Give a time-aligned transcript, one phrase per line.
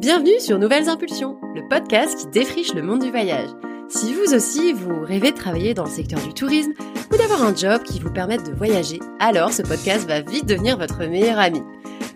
[0.00, 3.50] Bienvenue sur Nouvelles Impulsions, le podcast qui défriche le monde du voyage.
[3.90, 6.72] Si vous aussi, vous rêvez de travailler dans le secteur du tourisme
[7.12, 10.78] ou d'avoir un job qui vous permette de voyager, alors ce podcast va vite devenir
[10.78, 11.60] votre meilleur ami.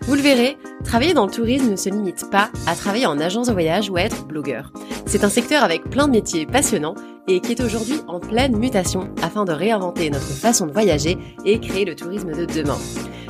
[0.01, 3.49] Vous le verrez, travailler dans le tourisme ne se limite pas à travailler en agence
[3.49, 4.73] de voyage ou à être blogueur.
[5.05, 6.95] C'est un secteur avec plein de métiers passionnants
[7.27, 11.59] et qui est aujourd'hui en pleine mutation afin de réinventer notre façon de voyager et
[11.59, 12.79] créer le tourisme de demain.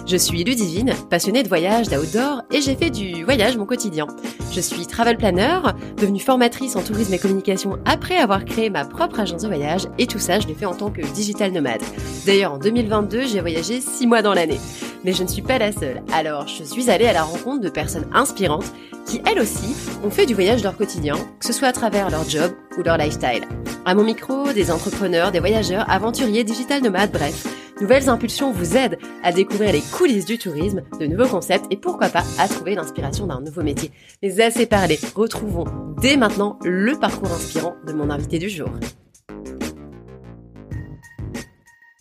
[0.08, 4.06] Je suis Ludivine, passionnée de voyage, d'outdoor et j'ai fait du voyage mon quotidien.
[4.52, 5.60] Je suis travel planner,
[5.98, 10.06] devenue formatrice en tourisme et communication après avoir créé ma propre agence de voyage et
[10.06, 11.82] tout ça je l'ai fait en tant que digital nomade.
[12.28, 14.60] D'ailleurs en 2022 j'ai voyagé 6 mois dans l'année.
[15.06, 17.70] Mais je ne suis pas la seule, alors je suis allée à la rencontre de
[17.70, 18.74] personnes inspirantes
[19.06, 22.28] qui elles aussi ont fait du voyage leur quotidien, que ce soit à travers leur
[22.28, 23.44] job ou leur lifestyle.
[23.86, 27.46] À mon micro, des entrepreneurs, des voyageurs, aventuriers, digital nomades, bref.
[27.80, 32.10] Nouvelles Impulsions vous aident à découvrir les coulisses du tourisme, de nouveaux concepts et pourquoi
[32.10, 33.92] pas à trouver l'inspiration d'un nouveau métier.
[34.24, 35.66] Mais assez parlé, retrouvons
[36.02, 38.70] dès maintenant le parcours inspirant de mon invité du jour.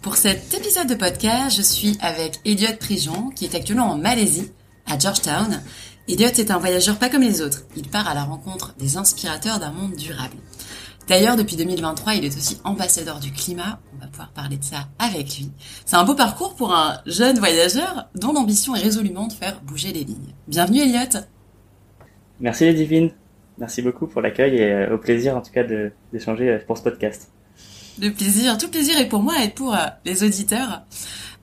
[0.05, 4.53] Pour cet épisode de podcast, je suis avec Elliot Prijon, qui est actuellement en Malaisie,
[4.85, 5.63] à Georgetown.
[6.07, 7.63] Elliot est un voyageur pas comme les autres.
[7.75, 10.35] Il part à la rencontre des inspirateurs d'un monde durable.
[11.09, 13.81] D'ailleurs, depuis 2023, il est aussi ambassadeur du climat.
[13.95, 15.51] On va pouvoir parler de ça avec lui.
[15.87, 19.95] C'est un beau parcours pour un jeune voyageur dont l'ambition est résolument de faire bouger
[19.95, 20.35] les lignes.
[20.49, 21.19] Bienvenue Elliot.
[22.41, 23.11] Merci les divines.
[23.57, 25.65] Merci beaucoup pour l'accueil et euh, au plaisir en tout cas
[26.13, 27.31] d'échanger euh, pour ce podcast.
[28.01, 30.83] Le plaisir, tout plaisir est pour moi et pour euh, les auditeurs.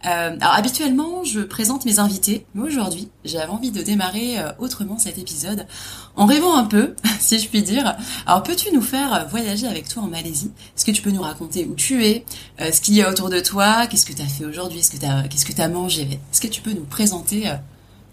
[0.06, 4.98] Euh, alors habituellement, je présente mes invités, mais aujourd'hui, j'avais envie de démarrer euh, autrement
[4.98, 5.68] cet épisode
[6.16, 7.96] en rêvant un peu, si je puis dire.
[8.26, 10.52] Alors peux-tu nous faire voyager avec toi en Malaisie?
[10.76, 12.26] Est-ce que tu peux nous raconter où tu es,
[12.62, 14.92] euh, ce qu'il y a autour de toi, qu'est-ce que tu as fait aujourd'hui, qu'est-ce
[14.92, 16.04] que tu qu'est-ce que as mangé?
[16.04, 17.44] Est-ce que tu peux nous présenter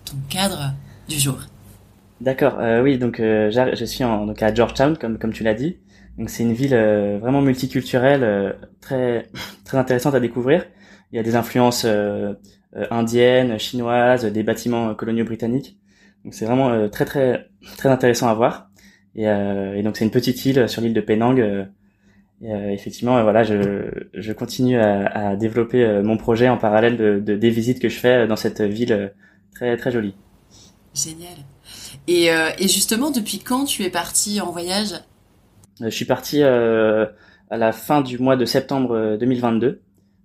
[0.05, 0.72] ton cadre
[1.09, 1.39] du jour?
[2.20, 5.77] D'accord, oui, donc je suis en, donc à Georgetown, comme comme tu l'as dit.
[6.19, 6.75] Donc c'est une ville
[7.20, 9.31] vraiment multiculturelle, très
[9.65, 10.65] très intéressante à découvrir.
[11.12, 12.34] Il y a des influences euh,
[12.76, 15.78] euh, indiennes, chinoises, des bâtiments coloniaux britanniques.
[16.25, 18.70] Donc c'est vraiment euh, très très très intéressant à voir.
[19.15, 21.38] Et, et donc c'est une petite île sur l'île de Penang.
[22.41, 27.34] Et, effectivement, voilà, je, je continue à, à développer mon projet en parallèle de, de,
[27.34, 29.12] des visites que je fais dans cette ville
[29.53, 30.14] très très jolie.
[30.94, 31.34] Génial.
[32.06, 34.94] Et, et justement, depuis quand tu es parti en voyage?
[35.81, 37.09] Je suis parti à
[37.50, 39.81] la fin du mois de septembre 2022.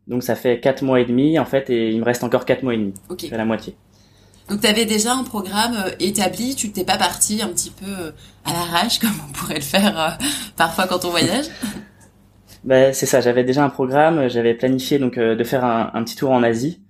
[0.08, 2.64] Donc ça fait quatre mois et demi en fait et il me reste encore quatre
[2.64, 2.94] mois et demi.
[3.10, 3.28] Ok.
[3.32, 3.76] la moitié.
[4.50, 7.86] Donc tu avais déjà un programme euh, établi, tu t'es pas parti un petit peu
[7.86, 8.12] euh,
[8.44, 10.10] à l'arrache comme on pourrait le faire euh,
[10.58, 11.46] parfois quand on voyage?
[12.64, 16.16] Ben, c'est ça, j'avais déjà un programme, j'avais planifié donc de faire un, un, petit
[16.16, 16.82] tour en Asie.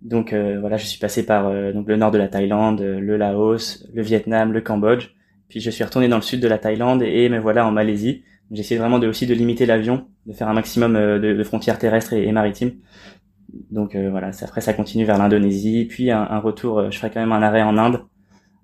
[0.00, 4.00] Donc voilà, je suis passé par donc le nord de la Thaïlande, le Laos, le
[4.00, 5.10] Vietnam, le Cambodge.
[5.48, 8.22] Puis je suis retourné dans le sud de la Thaïlande et me voilà en Malaisie.
[8.50, 11.44] J'ai essayé vraiment de aussi de limiter l'avion, de faire un maximum euh, de, de
[11.44, 12.72] frontières terrestres et, maritimes.
[13.70, 17.10] Donc euh, voilà, après ça continue vers l'Indonésie, puis un, un, retour, euh, je ferai
[17.10, 18.04] quand même un arrêt en Inde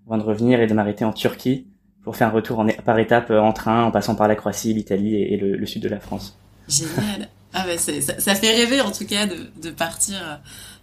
[0.06, 1.66] avant de revenir et de m'arrêter en Turquie
[2.02, 5.16] pour faire un retour en, par étapes en train, en passant par la Croatie, l'Italie
[5.16, 6.38] et, le, le, sud de la France.
[6.68, 7.28] Génial.
[7.54, 10.40] Ah bah ça, ça, fait rêver en tout cas de, de partir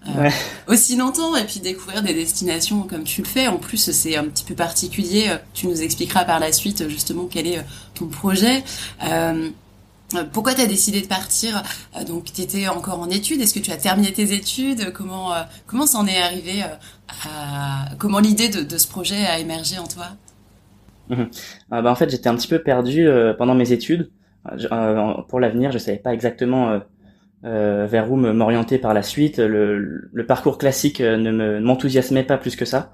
[0.08, 0.30] euh,
[0.68, 3.48] aussi longtemps et puis découvrir des destinations comme tu le fais.
[3.48, 5.36] En plus, c'est un petit peu particulier.
[5.54, 7.64] Tu nous expliqueras par la suite justement quel est
[7.94, 8.64] ton projet.
[10.16, 11.64] Euh, pourquoi tu as décidé de partir?
[11.96, 13.42] Euh, Donc, tu étais encore en études.
[13.42, 14.92] Est-ce que tu as terminé tes études?
[14.94, 19.78] Comment euh, comment s'en est arrivé à comment l'idée de, de, ce projet a émergé
[19.78, 20.08] en toi?
[21.10, 21.24] Mmh.
[21.72, 23.08] ah bah, en fait, j'étais un petit peu perdu
[23.38, 24.10] pendant mes études.
[25.28, 26.80] pour l'avenir, je savais pas exactement
[27.44, 29.40] euh, vers où m'orienter par la suite.
[29.40, 32.92] Le, le parcours classique euh, ne m'enthousiasmait pas plus que ça.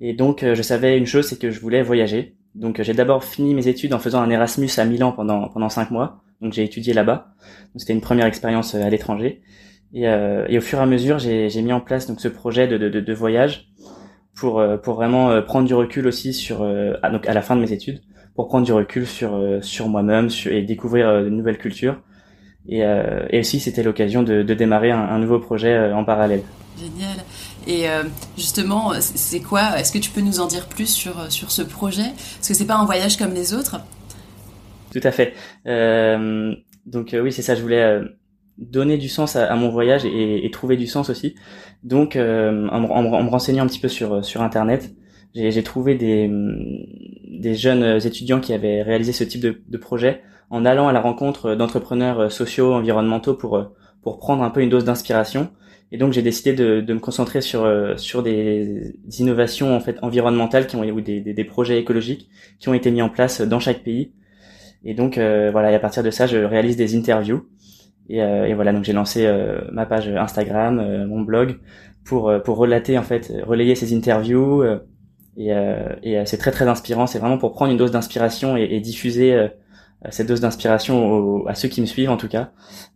[0.00, 2.36] Et donc euh, je savais une chose, c'est que je voulais voyager.
[2.54, 5.90] Donc j'ai d'abord fini mes études en faisant un Erasmus à Milan pendant pendant cinq
[5.90, 6.22] mois.
[6.40, 7.34] Donc j'ai étudié là-bas.
[7.76, 9.42] C'était une première expérience à l'étranger.
[9.92, 12.66] Et, euh, et, au fur et à mesure, j'ai mis en place donc ce projet
[12.66, 13.68] de, de, de voyage
[14.34, 16.64] pour pour vraiment prendre du recul aussi sur
[17.02, 18.00] à, donc à la fin de mes études,
[18.34, 22.00] pour prendre du recul sur sur moi-même et découvrir de nouvelles cultures
[22.68, 26.04] et, euh, et aussi, c'était l'occasion de, de, démarrer un, un, nouveau projet euh, en
[26.04, 26.42] parallèle.
[26.78, 27.16] Génial.
[27.66, 28.04] Et euh,
[28.36, 32.12] justement, c'est quoi Est-ce que tu peux nous en dire plus sur sur ce projet?
[32.36, 33.80] Parce que c'est pas un voyage comme les autres.
[34.92, 35.34] Tout à fait.
[35.66, 36.54] Euh,
[36.86, 37.54] donc oui, c'est ça.
[37.54, 38.00] Je voulais
[38.58, 41.34] donner du sens à, à mon voyage et, et, trouver du sens aussi.
[41.82, 44.94] Donc, en, en, en, me renseignant un petit peu sur sur internet,
[45.34, 46.30] j'ai trouvé des
[47.44, 51.00] des jeunes étudiants qui avaient réalisé ce type de, de projet en allant à la
[51.00, 53.64] rencontre d'entrepreneurs euh, sociaux, environnementaux pour euh,
[54.02, 55.50] pour prendre un peu une dose d'inspiration.
[55.90, 57.66] Et donc j'ai décidé de, de, me concentrer sur
[57.96, 62.28] sur des, innovations en fait environnementales qui ont ou des, des, des, projets écologiques
[62.58, 64.12] qui ont été mis en place dans chaque pays.
[64.84, 67.46] Et donc voilà, et à partir de ça, je réalise des interviews.
[68.08, 69.26] Et, et voilà, donc j'ai lancé
[69.72, 71.58] ma page Instagram, mon blog
[72.04, 74.62] pour pour relater en fait relayer ces interviews
[75.36, 75.52] et,
[76.02, 77.06] et c'est très très inspirant.
[77.06, 79.48] C'est vraiment pour prendre une dose d'inspiration et, et diffuser
[80.10, 82.50] cette dose d'inspiration à ceux qui me suivent en tout cas.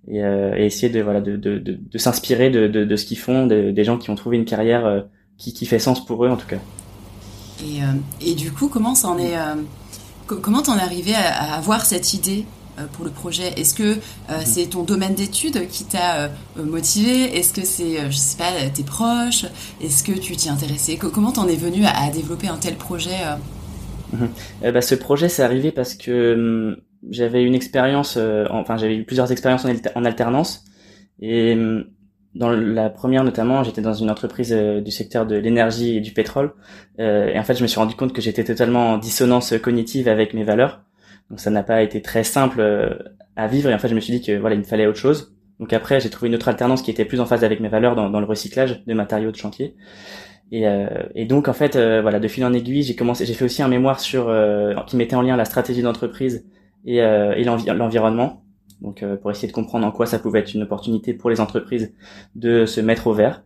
[0.09, 3.19] Et, euh, et essayer de voilà de, de, de, de s'inspirer de, de, ce qu'ils
[3.19, 5.01] font des gens qui ont trouvé une carrière euh,
[5.37, 6.59] qui, qui fait sens pour eux en tout cas.
[7.63, 7.87] Et, euh,
[8.21, 9.35] et du coup comment ça en est
[10.27, 12.45] comment t'en es arrivé à, avoir cette idée?
[12.93, 14.45] Pour le projet Est-ce que mm-hmm.
[14.45, 17.37] c'est ton domaine d'études qui t'a motivé?
[17.37, 19.47] Est-ce que c'est, je sais pas, tes proches?
[19.83, 20.97] Est-ce que tu t'y intéressais?
[20.97, 23.17] Comment t'en es venu à, développer un tel projet
[24.15, 24.73] mm-hmm.
[24.73, 26.77] bah, Ce projet, c'est arrivé parce que hum,
[27.11, 29.65] j'avais une expérience, euh, enfin j'avais eu plusieurs expériences
[29.95, 30.65] en, alternance
[31.21, 31.85] et hum,
[32.35, 36.13] dans la première notamment, j'étais dans une entreprise euh, du secteur de l'énergie et du
[36.13, 36.53] pétrole
[37.01, 40.09] euh, et en fait je me suis rendu compte que j'étais totalement en dissonance cognitive
[40.09, 40.83] avec mes valeurs.
[41.31, 42.63] Donc ça n'a pas été très simple
[43.37, 44.99] à vivre et en fait je me suis dit que voilà il me fallait autre
[44.99, 45.35] chose.
[45.61, 47.97] Donc après j'ai trouvé une autre alternance qui était plus en phase avec mes valeurs
[47.97, 49.77] dans, dans le recyclage de matériaux de chantier.
[50.51, 50.65] Et,
[51.15, 53.69] et, donc en fait, voilà, de fil en aiguille, j'ai commencé, j'ai fait aussi un
[53.69, 54.35] mémoire sur
[54.87, 56.47] qui mettait en lien la stratégie d'entreprise
[56.85, 58.43] et, euh, et l'environnement.
[58.81, 61.41] Donc euh, pour essayer de comprendre en quoi ça pouvait être une opportunité pour les
[61.41, 61.95] entreprises
[62.35, 63.45] de se mettre au vert.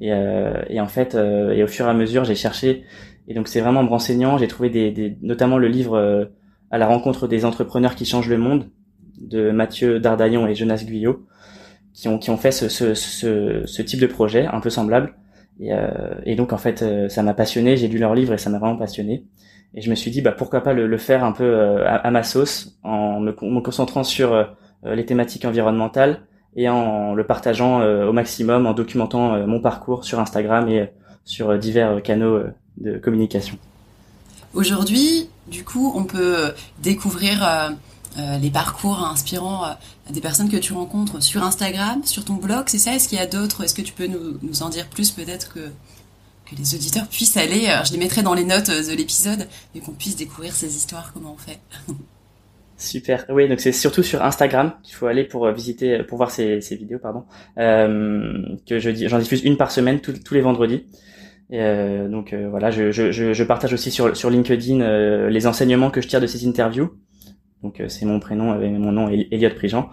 [0.00, 2.84] Et, euh, et en fait, et au fur et à mesure, j'ai cherché.
[3.28, 4.38] Et donc c'est vraiment me renseignant.
[4.38, 6.30] J'ai trouvé des, des, notamment le livre
[6.70, 8.66] à la rencontre des entrepreneurs qui changent le monde
[9.20, 11.26] de Mathieu Dardaillon et Jonas Guyot
[11.92, 15.14] qui ont qui ont fait ce, ce, ce, ce type de projet un peu semblable.
[15.58, 17.76] Et, euh, et donc en fait ça m'a passionné.
[17.76, 19.24] J'ai lu leur livre et ça m'a vraiment passionné.
[19.74, 22.10] Et je me suis dit, bah, pourquoi pas le, le faire un peu euh, à,
[22.10, 24.44] ma sauce, en me, concentrant sur euh,
[24.84, 26.22] les thématiques environnementales
[26.56, 30.90] et en le partageant euh, au maximum, en documentant mon parcours sur Instagram et
[31.24, 32.40] sur divers canaux
[32.78, 33.56] de communication.
[34.54, 36.52] Aujourd'hui, du coup, on peut
[36.82, 37.76] découvrir
[38.16, 39.76] les parcours inspirants
[40.10, 42.94] des personnes que tu rencontres sur Instagram, sur ton blog, c'est ça?
[42.94, 43.64] Est-ce qu'il y a d'autres?
[43.64, 45.60] Est-ce que tu peux nous, en dire plus peut-être que
[46.58, 49.80] les auditeurs puissent aller, euh, je les mettrai dans les notes euh, de l'épisode, et
[49.80, 51.60] qu'on puisse découvrir ces histoires, comment on fait.
[52.76, 53.26] Super.
[53.28, 56.58] Oui, donc c'est surtout sur Instagram qu'il faut aller pour euh, visiter, pour voir ces,
[56.72, 57.24] vidéos, pardon.
[57.58, 60.86] Euh, que je j'en diffuse une par semaine tous les vendredis.
[61.50, 66.00] Et euh, donc voilà, je, je, je, partage aussi sur sur LinkedIn les enseignements que
[66.00, 66.90] je tire de ces interviews.
[67.62, 69.90] Donc c'est mon prénom, avec mon nom Elliot Prigent.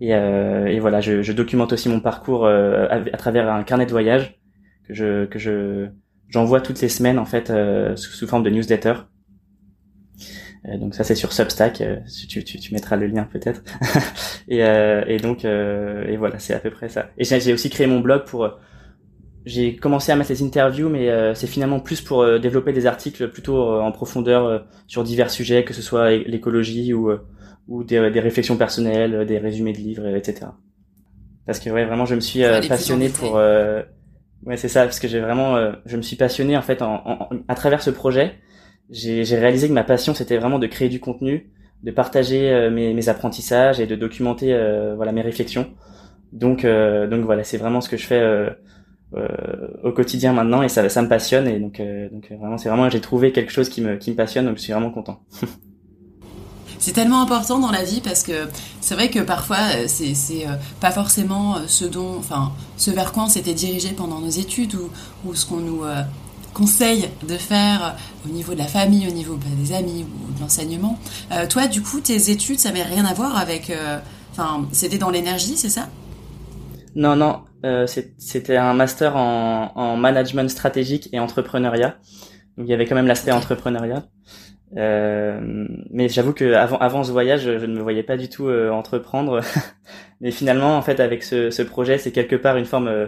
[0.00, 3.90] Et, et voilà, je, je, documente aussi mon parcours à, à, travers un carnet de
[3.90, 4.38] voyage
[4.86, 5.88] que je que je
[6.28, 8.94] j'envoie toutes les semaines en fait euh, sous, forme de newsletter.
[10.66, 11.96] Euh, donc ça c'est sur Substack, euh,
[12.28, 13.62] tu, tu, tu, mettras le lien peut-être.
[14.48, 17.10] et, et donc et voilà c'est à peu près ça.
[17.18, 18.48] Et j'ai aussi créé mon blog pour
[19.46, 23.80] j'ai commencé à mettre les interviews, mais c'est finalement plus pour développer des articles plutôt
[23.80, 27.12] en profondeur sur divers sujets, que ce soit l'écologie ou,
[27.68, 30.48] ou des, des, réflexions personnelles, des résumés de livres, etc.
[31.46, 33.38] Parce que ouais, vraiment, je me suis passionné pour
[34.44, 37.02] Ouais, c'est ça, parce que j'ai vraiment, euh, je me suis passionné en fait en,
[37.04, 38.34] en, à travers ce projet.
[38.90, 41.50] J'ai réalisé que ma passion c'était vraiment de créer du contenu,
[41.82, 45.74] de partager euh, mes, mes, apprentissages et de documenter euh, voilà mes réflexions.
[46.32, 48.22] Donc donc voilà, c'est vraiment ce que je fais
[49.82, 51.80] au quotidien maintenant et ça ça me passionne et donc
[52.12, 54.62] donc vraiment c'est vraiment j'ai trouvé quelque chose qui me qui me passionne donc je
[54.62, 55.20] suis vraiment content.
[56.78, 58.48] c'est tellement important dans la vie parce que
[58.80, 62.90] c'est vrai que parfois euh, c'est c'est euh, pas forcément euh, ce dont enfin ce
[62.90, 64.90] vers quoi on s'était dirigé pendant nos études ou,
[65.24, 65.82] ou ce qu'on nous
[66.54, 70.40] conseille de faire au niveau de la famille, au niveau bah, des amis ou de
[70.40, 70.98] l'enseignement.
[71.50, 73.70] toi, du coup, tes études, ça n'avait rien à voir avec.
[74.32, 75.88] Enfin, c'était dans l'énergie, c'est ça?
[76.94, 77.40] Non, non.
[78.16, 81.98] C'était un master en, en, management stratégique et entrepreneuriat.
[82.56, 84.04] Donc il y avait quand même l'aspect entrepreneuriat.
[84.76, 85.40] Euh,
[85.90, 88.70] mais j'avoue que avant, avant ce voyage, je ne me voyais pas du tout euh,
[88.70, 89.40] entreprendre.
[90.20, 93.06] mais finalement, en fait, avec ce, ce projet, c'est quelque part une forme euh,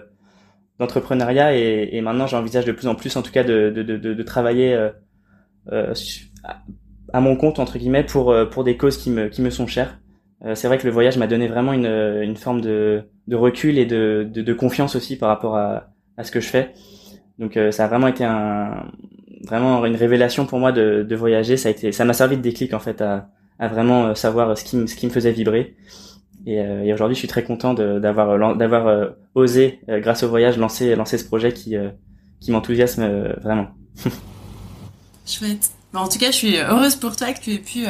[0.78, 3.96] d'entrepreneuriat et, et, maintenant, j'envisage de plus en plus, en tout cas, de, de, de,
[3.96, 4.74] de travailler
[5.72, 5.92] euh,
[7.12, 9.98] à mon compte entre guillemets pour pour des causes qui me qui me sont chères.
[10.54, 13.86] C'est vrai que le voyage m'a donné vraiment une une forme de de recul et
[13.86, 16.74] de de, de confiance aussi par rapport à à ce que je fais.
[17.38, 18.86] Donc ça a vraiment été un
[19.46, 21.56] vraiment une révélation pour moi de, de voyager.
[21.56, 23.28] Ça a été, ça m'a servi de déclic en fait à,
[23.58, 25.76] à vraiment euh, savoir ce qui, me, ce qui me faisait vibrer.
[26.46, 30.56] Et, euh, et aujourd'hui, je suis très content d'avoir d'avoir euh, osé, grâce au voyage,
[30.56, 31.76] lancer lancer ce projet qui
[32.40, 33.68] qui m'enthousiasme vraiment.
[35.26, 35.77] Chouette.
[35.94, 37.86] En tout cas, je suis heureuse pour toi que tu aies pu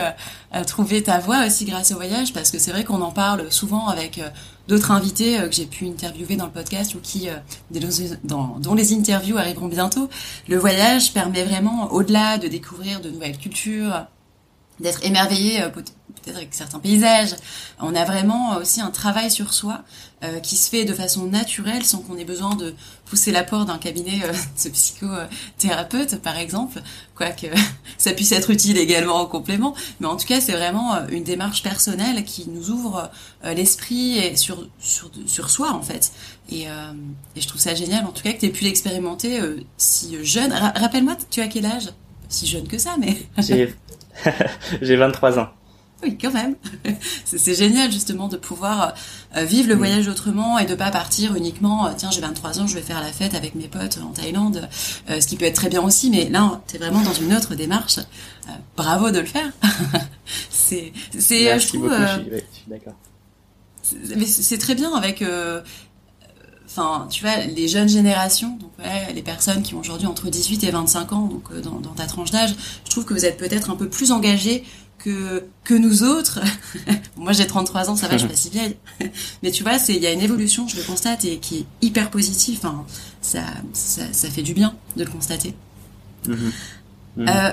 [0.67, 3.89] trouver ta voie aussi grâce au voyage, parce que c'est vrai qu'on en parle souvent
[3.89, 4.21] avec
[4.69, 7.29] d'autres invités que j'ai pu interviewer dans le podcast ou qui
[8.25, 10.09] dans, dont les interviews arriveront bientôt.
[10.47, 14.07] Le voyage permet vraiment, au-delà de découvrir de nouvelles cultures,
[14.79, 15.65] d'être émerveillé
[16.21, 17.35] peut-être avec certains paysages.
[17.81, 19.83] On a vraiment aussi un travail sur soi
[20.25, 23.69] euh, qui se fait de façon naturelle sans qu'on ait besoin de pousser la porte
[23.69, 24.33] d'un cabinet euh,
[24.65, 26.83] de psychothérapeute par exemple,
[27.15, 27.47] quoique
[27.99, 29.75] ça puisse être utile également en complément.
[30.01, 33.11] Mais en tout cas, c'est vraiment euh, une démarche personnelle qui nous ouvre
[33.45, 36.11] l'esprit et sur, sur, sur soi en fait.
[36.51, 39.41] Et, et, je trouve ça génial en tout cas que tu aies pu l'expérimenter
[39.77, 40.53] si jeune.
[40.53, 41.91] Rappelle-moi, tu as quel âge?
[42.29, 43.17] Si jeune que ça, mais...
[43.39, 45.49] J'ai 23 ans.
[46.03, 46.55] Oui, quand même.
[47.25, 48.95] c'est génial justement de pouvoir
[49.37, 49.79] euh, vivre le mm.
[49.79, 53.01] voyage autrement et de pas partir uniquement, euh, tiens, j'ai 23 ans, je vais faire
[53.01, 54.69] la fête avec mes potes en Thaïlande,
[55.11, 57.35] euh, ce qui peut être très bien aussi, mais là, tu es vraiment dans une
[57.35, 57.99] autre démarche.
[58.77, 59.51] bravo de le faire.
[60.51, 61.91] c'est, c'est, je trouve.
[61.91, 62.95] je suis, d'accord.
[64.17, 65.25] Mais c'est très bien avec
[66.67, 70.63] enfin, tu vois, les jeunes générations, donc ouais, les personnes qui ont aujourd'hui entre 18
[70.65, 73.71] et 25 ans, donc dans, dans ta tranche d'âge, je trouve que vous êtes peut-être
[73.71, 74.65] un peu plus engagés
[74.99, 76.41] que que nous autres.
[77.17, 78.77] Moi, j'ai 33 ans, ça va, je suis pas si vieille.
[79.43, 81.67] Mais tu vois, c'est il y a une évolution, je le constate et qui est
[81.83, 82.59] hyper positive.
[82.59, 82.85] Enfin,
[83.21, 85.55] ça, ça, ça fait du bien de le constater.
[86.27, 86.37] Mm-hmm.
[87.19, 87.29] Mm-hmm.
[87.29, 87.53] Euh,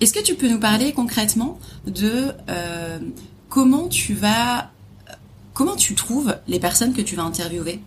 [0.00, 2.98] Est-ce que tu peux nous parler concrètement de euh,
[3.48, 4.70] comment tu vas,
[5.54, 7.80] comment tu trouves les personnes que tu vas interviewer,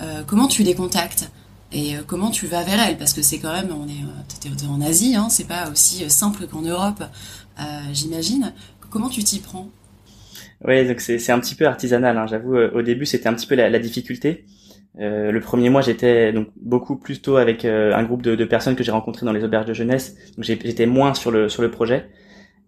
[0.00, 1.30] euh, comment tu les contactes?
[1.72, 2.98] Et euh, comment tu vas vers elles?
[2.98, 6.46] Parce que c'est quand même on est euh, en Asie hein, c'est pas aussi simple
[6.46, 7.02] qu'en Europe
[7.92, 8.52] j'imagine.
[8.90, 9.68] Comment tu t'y prends?
[10.66, 12.16] Oui, donc c'est un petit peu artisanal.
[12.16, 12.26] Hein.
[12.26, 14.46] J'avoue, euh, au début, c'était un petit peu la, la difficulté.
[15.00, 18.44] Euh, le premier mois, j'étais donc beaucoup plus tôt avec euh, un groupe de, de
[18.44, 20.16] personnes que j'ai rencontrées dans les auberges de jeunesse.
[20.36, 22.08] Donc j'étais moins sur le sur le projet.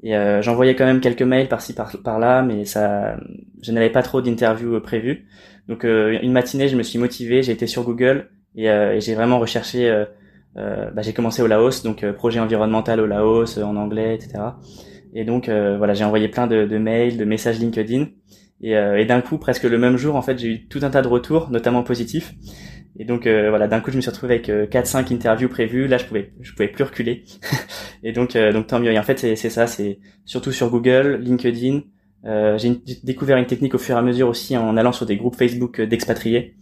[0.03, 3.17] Et euh, j'envoyais quand même quelques mails par-ci par, là, mais ça,
[3.63, 5.27] je n'avais pas trop d'interviews prévues.
[5.69, 9.39] Donc une matinée, je me suis motivé, j'ai été sur Google et, et j'ai vraiment
[9.39, 10.05] recherché euh,
[10.57, 14.43] bah, j'ai commencé au Laos, donc euh, projet environnemental au Laos euh, en anglais, etc.
[15.15, 18.09] Et donc voilà, j'ai envoyé plein de, de, mails, de messages LinkedIn.
[18.61, 21.01] Et, et d'un coup, presque le même jour, en fait, j'ai eu tout un tas
[21.01, 22.35] de retours, notamment positifs.
[22.99, 25.87] Et donc voilà, d'un coup, je me suis retrouvé avec euh, 4-5 interviews prévues.
[25.87, 27.25] Là, je pouvais, je pouvais plus reculer.
[28.03, 28.93] et donc, donc tant mieux.
[28.93, 31.81] Et en fait, c'est ça, c'est surtout sur Google, LinkedIn.
[32.27, 35.17] Euh, j'ai découvert une technique au fur et à mesure aussi en allant sur des
[35.17, 36.57] groupes Facebook d'expatriés.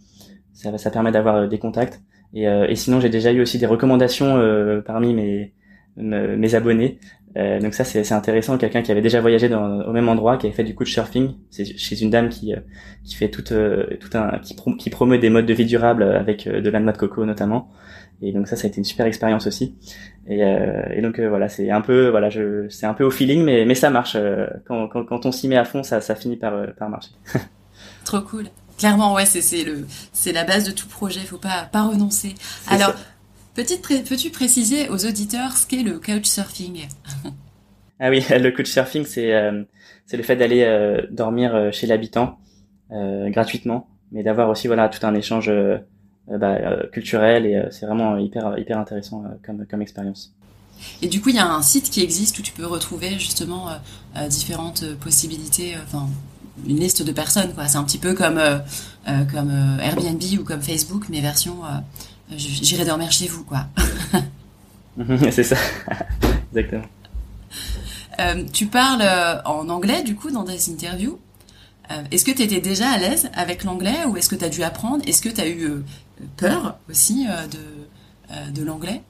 [0.53, 1.99] Ça, ça permet d'avoir des contacts.
[2.35, 5.53] Et, euh, et sinon, j'ai déjà eu aussi des recommandations euh, parmi mes,
[5.95, 6.99] mes abonnés.
[7.37, 8.57] Euh, donc ça, c'est intéressant.
[8.57, 11.35] Quelqu'un qui avait déjà voyagé dans, au même endroit, qui avait fait du couchsurfing.
[11.49, 12.53] C'est chez une dame qui,
[13.03, 16.79] qui fait tout, tout un, qui, promeut des modes de vie durables avec de la
[16.79, 17.71] noix de coco notamment.
[18.21, 19.75] Et donc ça, ça a été une super expérience aussi.
[20.27, 22.29] Et, et donc voilà, c'est un peu, voilà,
[22.69, 24.17] c'est un peu au feeling, mais mais ça marche.
[24.65, 27.11] Quand, quand, quand on s'y met à fond, ça, ça finit par par marcher.
[28.05, 28.45] Trop cool.
[28.77, 31.21] Clairement, ouais, c'est le c'est la base de tout projet.
[31.21, 32.35] Il faut pas pas renoncer.
[32.67, 32.93] Alors,
[33.53, 36.87] petite peux-tu préciser aux auditeurs ce qu'est le couchsurfing?
[37.99, 39.63] Ah oui, le couchsurfing, c'est euh,
[40.05, 42.37] c'est le fait d'aller euh, dormir euh, chez l'habitant
[42.91, 45.51] gratuitement, mais d'avoir aussi voilà tout un échange
[46.27, 50.35] bah, culturel et c'est vraiment hyper hyper intéressant comme comme expérience.
[51.01, 53.69] Et du coup, il y a un site qui existe où tu peux retrouver justement
[54.29, 56.07] différentes possibilités, enfin
[56.67, 57.53] une liste de personnes.
[57.53, 57.67] Quoi.
[57.67, 58.57] C'est un petit peu comme, euh,
[59.07, 61.55] euh, comme euh, Airbnb ou comme Facebook, mais version
[62.35, 63.43] j'irai dormir chez vous.
[63.43, 63.67] quoi.
[65.31, 65.57] c'est ça,
[66.55, 66.85] exactement.
[68.51, 69.03] tu parles
[69.45, 71.19] en anglais, du coup, dans des interviews.
[72.11, 74.63] est-ce que tu étais déjà à l'aise avec l'anglais ou est-ce que tu as dû
[74.63, 75.03] apprendre?
[75.07, 75.69] Est-ce que tu as eu
[76.37, 79.03] peur aussi de, de l'anglais?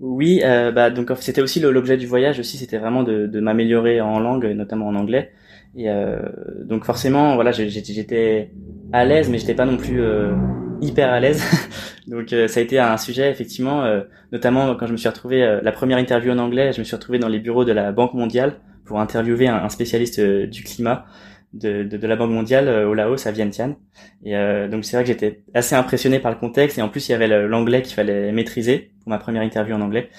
[0.00, 4.20] Oui, bah donc c'était aussi l'objet du voyage aussi, c'était vraiment de, de m'améliorer en
[4.20, 5.32] langue, notamment en anglais.
[5.78, 6.18] Et euh,
[6.64, 8.50] donc forcément, voilà, j'étais
[8.92, 10.34] à l'aise, mais j'étais pas non plus euh,
[10.80, 11.40] hyper à l'aise.
[12.08, 13.84] donc euh, ça a été un sujet effectivement,
[14.32, 17.20] notamment quand je me suis retrouvé la première interview en anglais, je me suis retrouvé
[17.20, 21.06] dans les bureaux de la Banque mondiale pour interviewer un, spécialiste du climat
[21.54, 23.76] de, de, de, la Banque mondiale au Laos à Vientiane.
[24.24, 24.34] Et
[24.70, 27.14] donc c'est vrai que j'étais assez impressionné par le contexte et en plus il y
[27.14, 30.10] avait l'anglais qu'il fallait maîtriser pour ma première interview en anglais.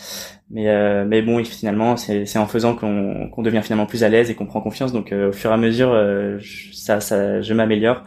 [0.51, 4.29] Mais, euh, mais bon, finalement, c'est en faisant qu'on qu'on devient finalement plus à l'aise
[4.29, 4.91] et qu'on prend confiance.
[4.91, 6.39] Donc, euh, au fur et à mesure, euh,
[6.73, 8.03] ça, ça, je m'améliore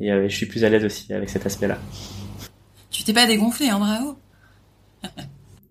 [0.00, 1.76] et je suis plus à l'aise aussi avec cet aspect-là.
[2.90, 4.16] Tu t'es pas dégonflé, hein, bravo.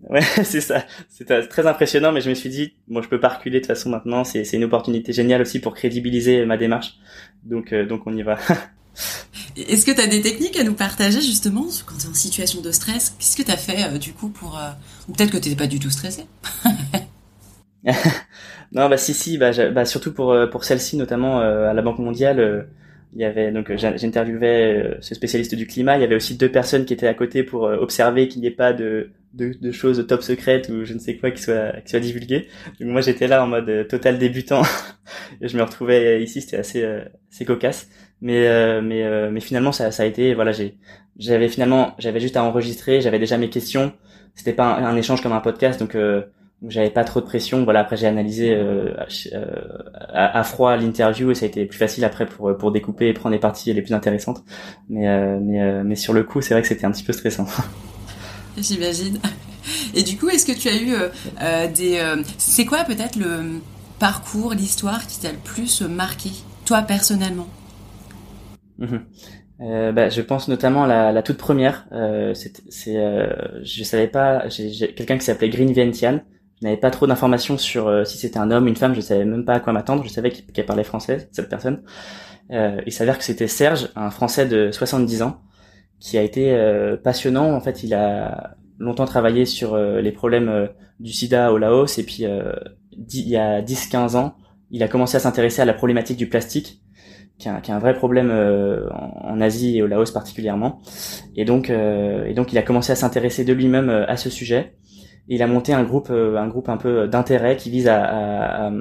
[0.08, 0.84] ouais, c'est ça.
[1.08, 3.74] C'était très impressionnant, mais je me suis dit, moi, je peux pas reculer de toute
[3.74, 4.24] façon maintenant.
[4.24, 6.94] C'est une opportunité géniale aussi pour crédibiliser ma démarche.
[7.44, 8.38] Donc, donc on y va.
[9.56, 12.60] Est-ce que tu as des techniques à nous partager justement quand tu es en situation
[12.60, 13.14] de stress?
[13.18, 14.58] Qu'est-ce que tu as fait euh, du coup pour...
[14.58, 14.70] Euh,
[15.08, 16.26] ou peut-être que tu n'étais pas du tout stressé?
[18.74, 21.98] Non, bah si, si, bah, bah surtout pour, euh, pour celle-ci notamment à la Banque
[21.98, 22.68] mondiale,
[23.14, 25.96] il y avait donc j'interviewais ce spécialiste du climat.
[25.96, 28.50] Il y avait aussi deux personnes qui étaient à côté pour observer qu'il n'y ait
[28.50, 31.90] pas de, de, de, choses top secrètes ou je ne sais quoi qui soit qui
[31.90, 32.48] soit divulgué.
[32.80, 34.62] Donc moi j'étais là en mode total débutant
[35.40, 36.40] et je me retrouvais ici.
[36.40, 36.84] C'était assez
[37.30, 37.90] assez cocasse.
[38.22, 40.78] Mais mais mais finalement ça ça a été voilà j'ai
[41.18, 43.00] j'avais finalement j'avais juste à enregistrer.
[43.02, 43.92] J'avais déjà mes questions.
[44.34, 45.94] C'était pas un, un, échange comme un podcast donc
[46.68, 47.64] j'avais pas trop de pression.
[47.64, 48.94] Voilà, après j'ai analysé euh,
[50.12, 53.12] à, à, froid l'interview et ça a été plus facile après pour pour découper et
[53.12, 54.44] prendre les parties les plus intéressantes.
[54.88, 57.12] Mais euh, mais euh, mais sur le coup, c'est vrai que c'était un petit peu
[57.12, 57.46] stressant.
[58.58, 59.18] J'imagine.
[59.94, 60.94] Et du coup, est-ce que tu as eu
[61.42, 62.02] euh, des
[62.38, 63.60] c'est quoi peut-être le
[63.98, 66.30] parcours, l'histoire qui t'a le plus marqué,
[66.64, 67.48] toi personnellement?
[68.78, 68.98] Mmh
[69.62, 71.86] euh, bah, je pense notamment à la, la toute première.
[71.92, 73.28] Euh, c'est, euh,
[73.62, 74.48] je savais pas.
[74.48, 76.22] J'ai, quelqu'un qui s'appelait Green Vientiane
[76.62, 79.24] je n'avais pas trop d'informations sur euh, si c'était un homme, une femme, je savais
[79.24, 81.82] même pas à quoi m'attendre, je savais qu'elle parlait français, cette personne.
[82.52, 85.40] Euh, il s'avère que c'était Serge, un Français de 70 ans,
[85.98, 87.52] qui a été euh, passionnant.
[87.52, 90.68] En fait, il a longtemps travaillé sur euh, les problèmes
[91.00, 92.26] du sida au Laos, et puis
[92.92, 94.36] il y a 10-15 ans,
[94.70, 96.80] il a commencé à s'intéresser à la problématique du plastique,
[97.38, 100.80] qui est un, vrai problème en, Asie et au Laos particulièrement.
[101.34, 104.76] Et donc, et donc il a commencé à s'intéresser de lui-même à ce sujet
[105.28, 108.72] il a monté un groupe, euh, un groupe un peu d'intérêt qui vise à, à,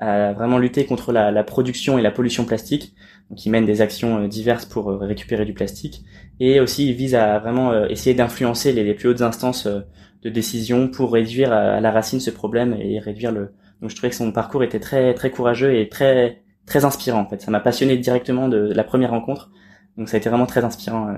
[0.00, 2.94] à, vraiment lutter contre la, la, production et la pollution plastique.
[3.30, 6.02] Donc, il mène des actions euh, diverses pour euh, récupérer du plastique
[6.40, 10.88] et aussi il vise à vraiment essayer d'influencer les, les, plus hautes instances de décision
[10.88, 13.52] pour réduire à, la racine ce problème et réduire le.
[13.80, 17.20] Donc, je trouvais que son parcours était très très courageux et très très inspirant.
[17.20, 19.50] En fait, ça m'a passionné directement de la première rencontre.
[19.96, 21.14] Donc, ça a été vraiment très inspirant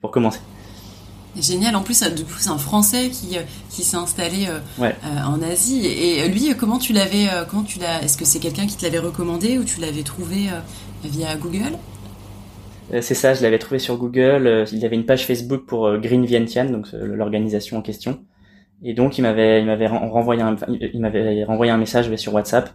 [0.00, 0.40] pour commencer.
[1.40, 1.74] Génial.
[1.76, 5.40] En plus, du coup, c'est un Français qui euh, qui s'est installé euh, euh, en
[5.42, 5.86] Asie.
[5.86, 8.98] Et lui, comment tu l'avais, comment tu l'as Est-ce que c'est quelqu'un qui te l'avait
[8.98, 10.48] recommandé ou tu l'avais trouvé
[11.04, 11.78] via Google?
[13.00, 13.32] C'est ça.
[13.32, 14.66] Je l'avais trouvé sur Google.
[14.72, 18.20] Il y avait une page Facebook pour Green Vientiane, donc l'organisation en question.
[18.84, 22.70] Et donc, il m'avait il m'avait renvoyé un il m'avait renvoyé un message sur WhatsApp.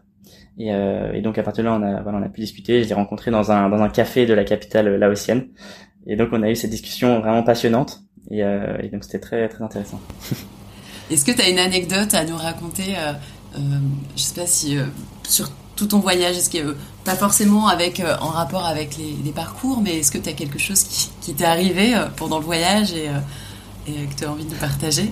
[0.60, 2.82] Et, et, donc à partir de là, on a voilà, on a pu discuter.
[2.82, 5.50] Je l'ai rencontré dans un dans un café de la capitale laotienne.
[6.08, 8.07] Et donc on a eu cette discussion vraiment passionnante.
[8.32, 10.02] Et, euh, et donc c'était très très intéressant.
[11.12, 13.14] Est-ce que tu as une anecdote à nous raconter euh,
[13.56, 13.60] euh,
[14.16, 14.78] Je sais pas si
[15.24, 19.80] sur tout ton voyage, est-ce que pas forcément avec en rapport avec les, les parcours,
[19.82, 23.06] mais est-ce que tu as quelque chose qui, qui t'est arrivé pendant le voyage et,
[23.88, 25.12] et que tu as envie de partager?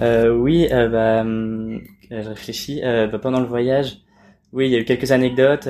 [0.00, 2.80] Oui, bah, je réfléchis.
[2.82, 3.98] Bah, pendant le voyage,
[4.52, 5.68] oui, il y a eu quelques anecdotes.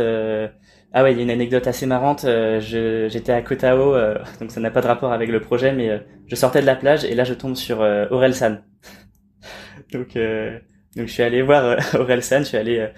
[0.96, 2.24] Ah ouais, il y a une anecdote assez marrante.
[2.24, 5.90] Euh, j'étais à Kotao, euh, donc ça n'a pas de rapport avec le projet, mais
[5.90, 8.62] euh, je sortais de la plage et là je tombe sur Aurel San.
[9.92, 10.16] donc
[10.96, 12.88] donc je suis allé voir Aurel San, je suis allé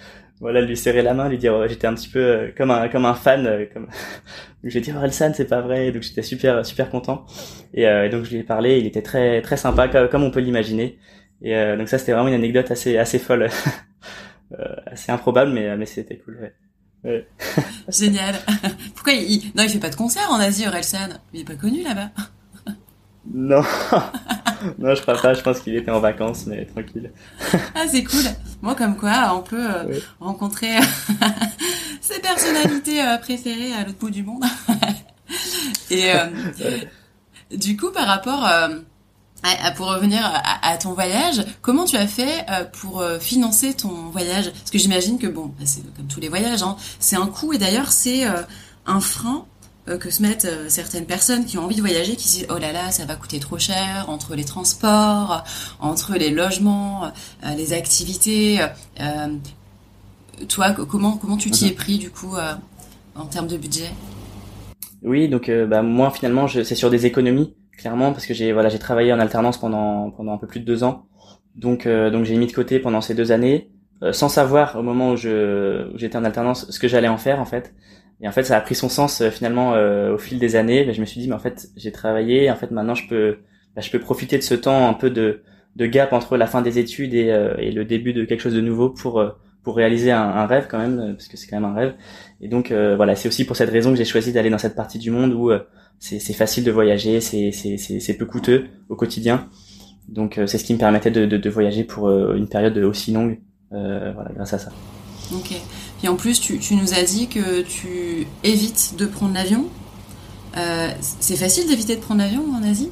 [0.41, 3.15] voilà lui serrer la main, lui dire j'étais un petit peu comme un comme un
[3.15, 7.25] fan comme donc j'ai dit Aurel c'est pas vrai, donc j'étais super super content
[7.73, 10.99] et, donc je lui ai parlé, il était très très sympa comme, on peut l'imaginer
[11.43, 13.49] et donc ça c'était vraiment une anecdote assez assez folle.
[14.87, 16.53] assez improbable mais mais c'était cool ouais.
[17.89, 18.35] Génial.
[18.95, 21.09] Pourquoi il, non, il fait pas de concert en Asie, Orelsan?
[21.33, 22.11] Il est pas connu là-bas.
[23.35, 23.63] non,
[24.79, 25.35] non, je crois pas.
[25.35, 27.11] Je pense qu'il était en vacances, mais tranquille.
[27.75, 28.25] ah, c'est cool.
[28.63, 30.79] Moi, comme quoi, on peut euh, rencontrer
[32.01, 34.45] ses personnalités euh, préférées à l'autre bout du monde.
[35.91, 36.79] Et euh,
[37.57, 38.49] du coup, par rapport
[39.77, 40.23] pour revenir
[40.63, 44.51] à, ton voyage, comment tu as fait euh, pour euh, financer ton voyage?
[44.51, 47.53] Parce que j'imagine que bon, bah, c'est comme tous les voyages, hein, c'est un coût
[47.53, 48.43] et d'ailleurs c'est euh,
[48.87, 49.45] un frein
[50.01, 52.91] que se mettent certaines personnes qui ont envie de voyager, qui disent oh là là,
[52.91, 55.45] ça va coûter trop cher entre les transports,
[55.79, 57.13] entre les logements,
[57.57, 58.59] les activités.
[60.49, 62.35] toi, comment comment tu t'y es pris du coup
[63.15, 63.93] en termes de budget?
[65.03, 68.79] Oui, donc bah, moi finalement, c'est sur des économies clairement parce que j'ai voilà j'ai
[68.79, 71.07] travaillé en alternance pendant pendant un peu plus de deux ans.
[71.55, 73.71] Donc euh, donc j'ai mis de côté pendant ces deux années
[74.03, 77.41] euh, sans savoir au moment où je j'étais en alternance ce que j'allais en faire
[77.41, 77.75] en fait.
[78.21, 80.85] Et en fait ça a pris son sens euh, finalement au fil des années.
[80.87, 82.51] Mais je me suis dit mais en fait j'ai travaillé.
[82.51, 83.39] En fait maintenant je peux
[83.75, 85.43] bah, je peux profiter de ce temps un peu de
[85.77, 87.27] de gap entre la fin des études et,
[87.59, 89.23] et le début de quelque chose de nouveau pour
[89.63, 91.95] pour réaliser un, un rêve quand même parce que c'est quand même un rêve.
[92.41, 94.99] Et donc voilà c'est aussi pour cette raison que j'ai choisi d'aller dans cette partie
[94.99, 95.51] du monde où
[95.99, 99.49] c'est facile de voyager, c'est peu coûteux au quotidien.
[100.09, 102.79] Donc euh, c'est ce qui me permettait de, de, de voyager pour euh, une période
[102.79, 103.41] aussi longue,
[103.73, 104.71] euh, voilà, grâce à ça.
[105.35, 105.53] Ok.
[106.05, 109.67] Et en plus, tu, tu, nous as dit que tu évites de prendre l'avion.
[110.57, 112.91] Euh, c'est facile d'éviter de prendre l'avion en Asie?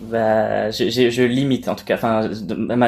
[0.00, 1.94] Bah, je, je, je, limite en tout cas.
[1.96, 2.30] Enfin,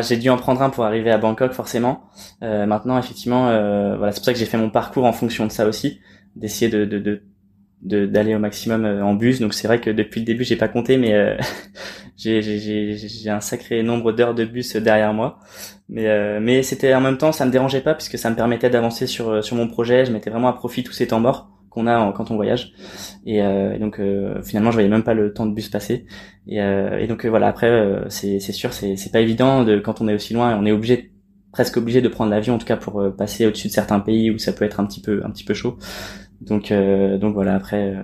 [0.03, 2.05] j'ai dû en prendre un pour arriver à Bangkok forcément.
[2.43, 5.47] Euh, maintenant, effectivement, euh, voilà, c'est pour ça que j'ai fait mon parcours en fonction
[5.47, 6.01] de ça aussi.
[6.37, 7.23] d'essayer de, de, de
[7.83, 10.97] d'aller au maximum en bus donc c'est vrai que depuis le début j'ai pas compté
[10.97, 11.37] mais euh,
[12.17, 15.39] j'ai un sacré nombre d'heures de bus derrière moi
[15.89, 19.07] mais mais c'était en même temps ça me dérangeait pas puisque ça me permettait d'avancer
[19.07, 22.13] sur sur mon projet je mettais vraiment à profit tous ces temps morts qu'on a
[22.13, 22.73] quand on voyage.
[23.27, 26.07] Et, euh, donc euh, finalement, je voyais même pas le temps de bus passer.
[26.49, 30.15] Et, euh, et donc voilà, après, c'est sûr, c'est pas évident de quand on est
[30.15, 31.13] aussi loin, on est obligé
[31.53, 34.37] presque obligé de prendre l'avion en tout cas pour passer au-dessus de certains pays où
[34.37, 35.79] ça peut être un petit peu un petit peu chaud.
[36.41, 37.97] Donc donc voilà, après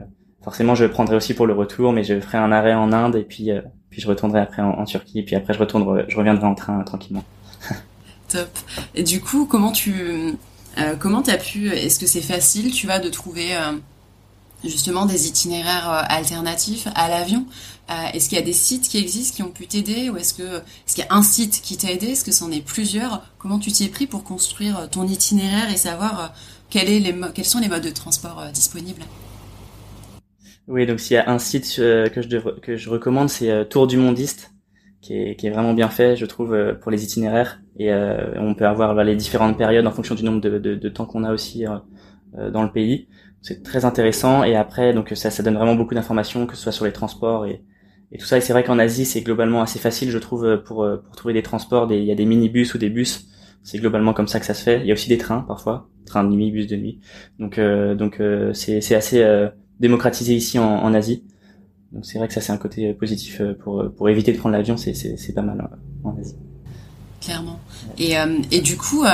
[0.43, 3.25] forcément je prendrai aussi pour le retour, mais je ferai un arrêt en Inde et
[3.25, 3.51] puis
[3.91, 6.83] puis je retournerai après en, Turquie et puis après je retournerai, je reviendrai en train
[6.83, 7.25] tranquillement.
[8.29, 8.49] Top.
[8.95, 10.35] Et du coup, comment tu
[10.79, 13.73] euh, comment t'as pu Est-ce que c'est facile, tu vois, de trouver euh,
[14.65, 17.47] justement des itinéraires euh, alternatifs à l'avion?
[18.15, 20.43] Est-ce qu'il y a des sites qui existent qui ont pu t'aider ou est-ce que
[20.43, 22.07] est-ce qu'il y a un site qui t'a aidé?
[22.07, 23.21] Est-ce que c'en est plusieurs?
[23.37, 26.33] Comment tu t'y es pris pour construire ton itinéraire et savoir
[26.73, 29.03] quel est les quels sont les modes de transport disponibles?
[30.69, 33.97] Oui, donc s'il y a un site que je que je recommande, c'est Tour du
[33.99, 34.53] Mondiste
[35.03, 37.61] qui est, qui est vraiment bien fait, je trouve, euh, pour les itinéraires.
[37.77, 40.89] Et euh, on peut avoir les différentes périodes en fonction du nombre de, de, de
[40.89, 43.09] temps qu'on a aussi euh, dans le pays.
[43.43, 44.45] C'est très intéressant.
[44.45, 47.45] Et après, donc ça, ça donne vraiment beaucoup d'informations, que ce soit sur les transports
[47.47, 47.65] et,
[48.13, 48.39] et tout ça.
[48.39, 51.43] Et c'est vrai qu'en Asie, c'est globalement assez facile, je trouve, pour, pour trouver des
[51.43, 51.93] transports.
[51.93, 53.27] Il y a des minibus ou des bus.
[53.63, 54.81] C'est globalement comme ça que ça se fait.
[54.81, 57.01] Il y a aussi des trains parfois, trains de nuit, bus de nuit.
[57.39, 58.21] Donc, donc
[58.55, 59.49] c'est, c'est assez
[59.81, 61.25] démocratisé ici en, en Asie.
[61.93, 64.33] Donc c'est vrai que ça c'est un côté euh, positif euh, pour euh, pour éviter
[64.33, 65.69] de prendre l'avion, c'est pas mal
[66.05, 66.37] en Asie.
[67.21, 67.61] Clairement.
[67.99, 68.15] Et,
[68.51, 69.05] et du coup,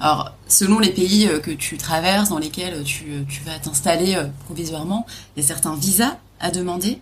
[0.00, 4.16] alors selon les pays que tu traverses, dans lesquels tu, tu vas t'installer
[4.46, 5.04] provisoirement,
[5.36, 6.98] il y a certains visas à demander.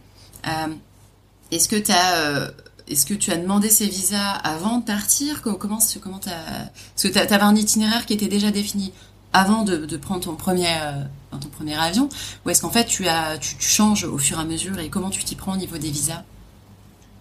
[1.52, 2.50] Est-ce que tu as
[2.88, 5.42] est-ce que tu as demandé ces visas avant de partir?
[5.42, 8.92] Comment comment Est-ce que tu avais un itinéraire qui était déjà défini
[9.32, 10.68] avant de, prendre ton premier
[11.32, 12.08] dans ton premier avion
[12.44, 15.10] Ou est-ce qu'en fait tu, as, tu, changes au fur et à mesure et comment
[15.10, 16.22] tu t'y prends au niveau des visas?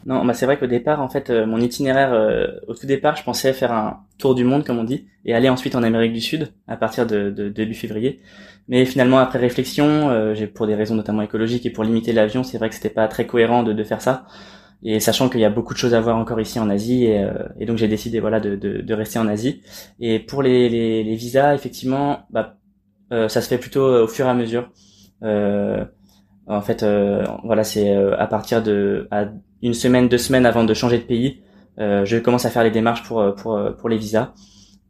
[0.05, 3.15] Non, bah c'est vrai qu'au départ, en fait, euh, mon itinéraire, euh, au tout départ,
[3.15, 6.13] je pensais faire un tour du monde, comme on dit, et aller ensuite en Amérique
[6.13, 8.21] du Sud à partir de, début février.
[8.67, 12.43] Mais finalement, après réflexion, euh, j'ai pour des raisons notamment écologiques et pour limiter l'avion,
[12.43, 14.27] c'est vrai que c'était pas très cohérent de faire ça.
[14.83, 17.25] Et sachant qu'il y a beaucoup de choses à voir encore ici en Asie, et,
[17.59, 19.61] et donc j'ai décidé voilà de, de, rester en Asie.
[19.99, 22.57] Et pour les, les, les visas, effectivement, bah,
[23.11, 24.69] euh, ça se fait plutôt euh, au fur et à mesure.
[25.23, 25.85] Euh,
[26.47, 26.85] en fait,
[27.43, 29.25] voilà, c'est à partir de à
[29.63, 31.41] une semaine, deux semaines avant de changer de pays,
[31.77, 34.33] je commence à faire les démarches pour pour pour les visas.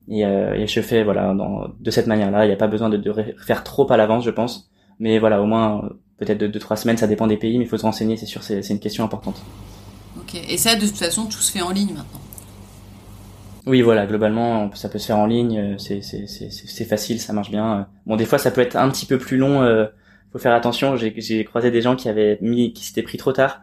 [0.09, 2.43] Et, et, je fais voilà dans, de cette manière-là.
[2.43, 4.69] Il n'y a pas besoin de, de, faire trop à l'avance, je pense.
[4.99, 7.67] Mais voilà, au moins peut-être de deux trois semaines, ça dépend des pays, mais il
[7.69, 8.17] faut se renseigner.
[8.17, 9.41] C'est sûr, c'est une question importante.
[10.35, 10.41] Ok.
[10.49, 12.21] Et ça, de toute façon, tout se fait en ligne maintenant.
[13.65, 17.87] Oui, voilà, globalement, ça peut se faire en ligne, euh, c'est facile, ça marche bien.
[18.05, 19.63] Bon, des fois, ça peut être un petit peu plus long.
[19.63, 19.87] Euh,
[20.31, 20.95] faut faire attention.
[20.97, 23.61] J'ai croisé des gens qui avaient mis, qui s'étaient pris trop tard,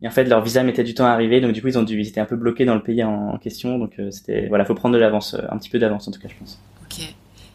[0.00, 1.82] et en fait, leur visa mettait du temps à arriver, donc du coup, ils ont
[1.82, 3.78] dû, ils étaient un peu bloqués dans le pays en, question.
[3.78, 6.28] Donc, euh, c'était, voilà, faut prendre de l'avance, un petit peu d'avance en tout cas,
[6.28, 6.58] je pense.
[6.84, 7.14] Ok.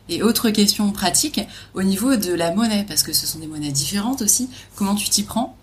[0.10, 1.42] Et autre question pratique,
[1.74, 5.10] au niveau de la monnaie, parce que ce sont des monnaies différentes aussi, comment tu
[5.10, 5.57] t'y prends?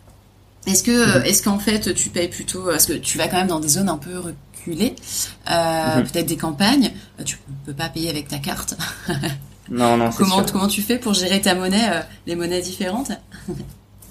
[0.66, 1.24] Est-ce que, mhm.
[1.24, 3.88] est-ce qu'en fait, tu payes plutôt, parce que tu vas quand même dans des zones
[3.88, 4.20] un peu
[4.68, 6.04] euh, mhm.
[6.04, 6.90] peut-être des campagnes.
[7.20, 8.76] Euh, tu peux pas payer avec ta carte.
[9.70, 10.10] non, non.
[10.16, 10.52] Comment sûr.
[10.52, 13.12] comment tu fais pour gérer ta monnaie, euh, les monnaies différentes?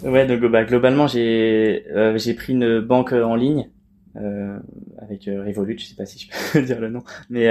[0.03, 1.85] Ouais, donc bah, globalement j'ai
[2.15, 3.69] j'ai pris une banque en ligne
[4.15, 7.47] avec Revolut, je sais pas si je peux dire le nom, mais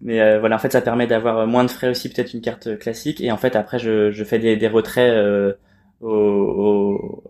[0.00, 3.20] mais voilà en fait ça permet d'avoir moins de frais aussi peut-être une carte classique
[3.20, 5.14] et en fait après je, je fais des, des retraits
[6.00, 7.22] au, au,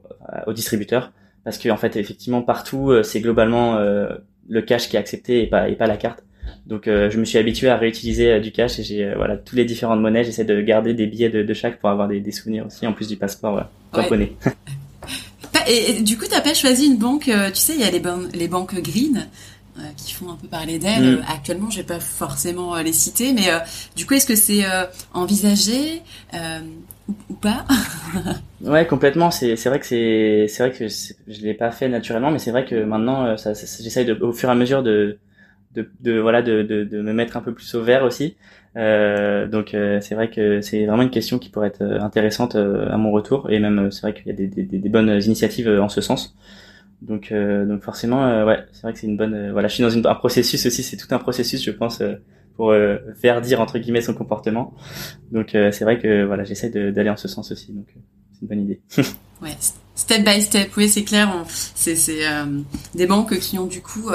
[0.46, 1.12] au distributeur
[1.44, 5.68] parce que en fait effectivement partout c'est globalement le cash qui est accepté et pas
[5.68, 6.22] et pas la carte.
[6.66, 9.36] Donc euh, je me suis habitué à réutiliser euh, du cash et j'ai euh, voilà
[9.36, 10.24] toutes les différentes monnaies.
[10.24, 12.92] J'essaie de garder des billets de, de chaque pour avoir des, des, souvenirs aussi en
[12.92, 13.64] plus du passeport
[13.94, 14.32] japonais.
[15.68, 18.02] et, du coup t'as pas choisi une banque Tu sais il y a les,
[18.34, 19.26] les banques green
[19.96, 21.16] qui font un peu parler d'elles.
[21.16, 21.24] Mm.
[21.26, 23.48] Actuellement, je vais pas forcément les citer, mais
[23.96, 24.62] du coup, est-ce que c'est
[25.14, 26.02] envisagé
[27.31, 27.64] ou, pas
[28.62, 29.31] Ouais, complètement.
[29.31, 32.64] C'est vrai que c'est c'est vrai que je l'ai pas fait naturellement, mais c'est vrai
[32.64, 35.18] que maintenant, euh, ça, j'essaye de au fur et à mesure de
[35.75, 38.37] de, de voilà de, de, de, me mettre un peu plus au vert aussi.
[38.77, 42.55] Euh, donc euh, c'est vrai que c'est vraiment une question qui pourrait être euh, intéressante
[42.55, 45.68] à mon retour et même c'est vrai qu'il y a des, des, des, bonnes initiatives
[45.68, 46.37] en ce sens.
[47.03, 50.07] Donc donc forcément ouais c'est vrai que c'est une bonne voilà je suis dans une,
[50.07, 52.03] un processus aussi c'est tout un processus je pense
[52.56, 54.74] pour euh, faire dire entre guillemets son comportement.
[55.32, 57.72] Donc euh, c'est vrai que voilà, j'essaie d'aller en ce sens aussi.
[57.72, 58.00] Donc euh,
[58.32, 58.80] c'est une bonne idée.
[59.42, 59.56] Ouais,
[59.94, 61.32] step by step, oui, c'est clair.
[61.48, 61.96] C'est
[62.28, 62.60] euh,
[62.94, 64.10] des banques qui ont du coup,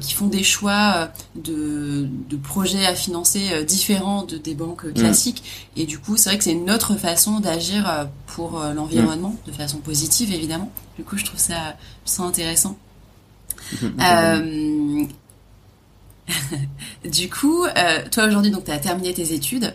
[0.00, 4.94] qui font des choix de, de projets à financer différents de des banques mm.
[4.94, 5.68] classiques.
[5.76, 9.48] Et du coup, c'est vrai que c'est une autre façon d'agir pour l'environnement, mm.
[9.48, 10.72] de façon positive évidemment.
[10.98, 12.76] Du coup, je trouve ça, je intéressant.
[17.04, 17.66] du coup,
[18.10, 19.74] toi aujourd'hui, donc, tu as terminé tes études.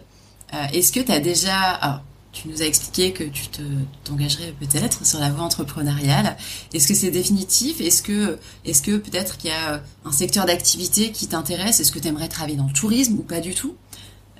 [0.74, 2.02] Est-ce que tu as déjà...
[2.34, 3.62] Tu nous as expliqué que tu te
[4.06, 6.38] t'engagerais peut-être sur la voie entrepreneuriale.
[6.74, 7.82] Est-ce que c'est définitif?
[7.82, 11.82] Est-ce que est-ce que peut-être qu'il y a un secteur d'activité qui t'intéresse?
[11.82, 13.76] Est-ce que tu aimerais travailler dans le tourisme ou pas du tout?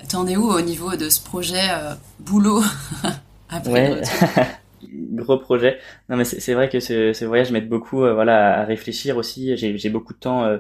[0.10, 2.64] T'en es où au niveau de ce projet euh, boulot?
[3.50, 4.02] Après ouais.
[5.14, 5.78] Gros projet.
[6.10, 9.56] Non mais c'est vrai que ce, ce voyage m'aide beaucoup euh, voilà à réfléchir aussi.
[9.58, 10.60] J'ai beaucoup de temps euh, euh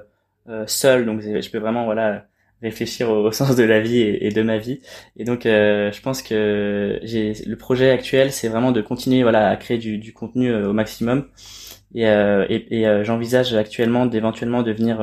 [0.67, 2.25] seul donc je peux vraiment voilà
[2.61, 4.81] réfléchir au, sens de la vie et, de ma vie.
[5.17, 9.49] Et donc, euh, je pense que j'ai le projet actuel, c'est vraiment de continuer voilà
[9.49, 11.27] à créer du, du contenu euh, au maximum.
[11.93, 14.99] Et, euh, et, et j'envisage actuellement d'éventuellement devenir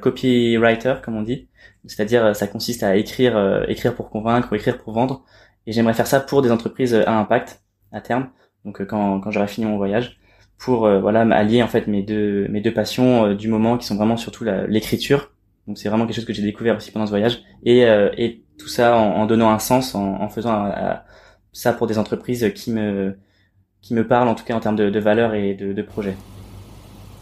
[0.00, 1.48] copywriter, comme on dit.
[1.86, 5.24] C'est-à-dire, ça consiste à écrire, écrire pour convaincre ou écrire pour vendre.
[5.66, 8.28] Et j'aimerais faire ça pour des entreprises à impact à terme.
[8.64, 10.18] Donc, quand, quand j'aurai fini mon voyage,
[10.58, 14.16] pour voilà allier en fait mes deux mes deux passions du moment qui sont vraiment
[14.16, 15.30] surtout l'écriture
[15.66, 18.44] donc c'est vraiment quelque chose que j'ai découvert aussi pendant ce voyage et, euh, et
[18.58, 20.94] tout ça en, en, donnant un sens, en, en faisant euh,
[21.52, 23.18] ça pour des entreprises qui me
[23.82, 26.16] qui me parlent en tout cas en termes de, de valeur et de, de projet.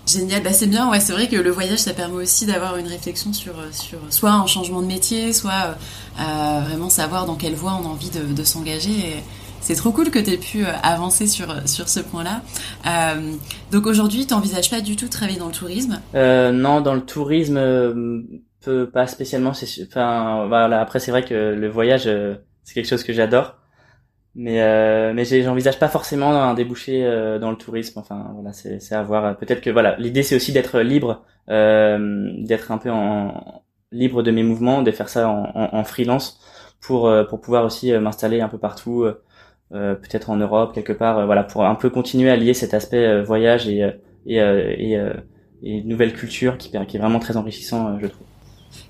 [0.07, 0.91] Génial, bah c'est bien.
[0.91, 4.33] Ouais, c'est vrai que le voyage, ça permet aussi d'avoir une réflexion sur, sur soit
[4.33, 5.77] un changement de métier, soit
[6.21, 9.23] euh, vraiment savoir dans quelle voie on a envie de, de s'engager.
[9.65, 12.43] C'est trop cool que tu aies pu euh, avancer sur, sur ce point-là.
[12.87, 13.33] Euh,
[13.73, 16.03] donc aujourd'hui, tu n'envisages pas du tout de travailler dans le tourisme?
[16.15, 17.55] Euh, Non, dans le tourisme,
[18.61, 19.53] peu, pas spécialement.
[19.87, 20.83] Enfin, voilà.
[20.83, 22.03] Après, c'est vrai que le voyage,
[22.63, 23.57] c'est quelque chose que j'adore.
[24.35, 27.03] Mais, euh, mais j'envisage pas forcément un débouché
[27.41, 27.99] dans le tourisme.
[27.99, 29.35] Enfin, voilà, c'est à voir.
[29.39, 34.43] Peut-être que voilà, l'idée c'est aussi d'être libre, d'être un peu en, libre de mes
[34.43, 36.39] mouvements, de faire ça en, en, freelance
[36.83, 39.23] pour pour pouvoir aussi m'installer un peu partout euh,
[39.75, 43.05] peut-être en Europe quelque part, euh, voilà, pour un peu continuer à lier cet aspect
[43.05, 43.91] euh, voyage et
[44.27, 44.99] et, et,
[45.63, 48.27] et nouvelle culture qui, qui est vraiment très enrichissant, je trouve.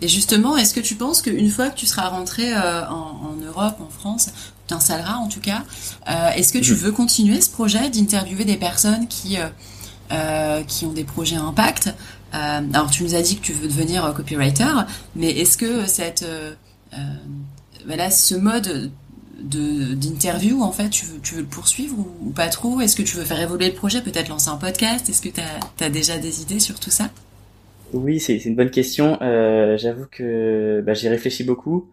[0.01, 3.75] Et justement, est-ce que tu penses qu'une fois que tu seras rentré en, en, Europe,
[3.81, 5.65] en France, tu t'installeras en tout cas,
[6.09, 9.39] euh, est-ce que tu veux continuer ce projet d'interviewer des personnes qui,
[10.13, 11.93] euh, qui ont des projets à impact?
[12.35, 14.85] Euh, Alors tu nous as dit que tu veux devenir copywriter,
[15.17, 16.25] mais est-ce que cette,
[17.87, 18.91] voilà, ce mode
[19.45, 22.81] d'interview en fait tu veux, tu veux le poursuivre ou, pas trop?
[22.81, 25.09] Est-ce que tu veux faire évoluer le projet Peut-être lancer un podcast?
[25.09, 27.11] Est-ce que tu as, déjà des idées sur tout ça?
[27.93, 29.19] Oui, c'est une bonne question.
[29.23, 31.93] Euh, J'avoue que bah, j'y réfléchis beaucoup.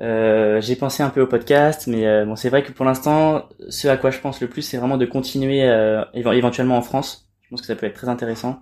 [0.00, 3.48] Euh, j'ai pensé un peu au podcast, mais euh, bon, c'est vrai que pour l'instant,
[3.68, 7.28] ce à quoi je pense le plus, c'est vraiment de continuer euh, éventuellement en France.
[7.42, 8.60] Je pense que ça peut être très intéressant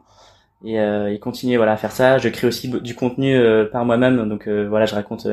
[0.64, 2.18] et, euh, et continuer voilà à faire ça.
[2.18, 3.38] Je crée aussi du contenu
[3.72, 5.26] par moi-même, donc voilà, je raconte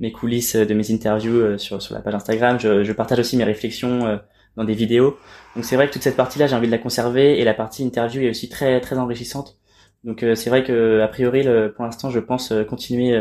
[0.00, 2.58] mes coulisses de mes interviews euh, sur, sur la page Instagram.
[2.60, 4.16] Je, je partage aussi mes réflexions euh,
[4.56, 5.16] dans des vidéos.
[5.56, 7.82] Donc c'est vrai que toute cette partie-là, j'ai envie de la conserver et la partie
[7.82, 9.56] interview est aussi très très enrichissante.
[10.04, 13.16] Donc euh, c'est vrai que a priori, le, pour l'instant, je pense continuer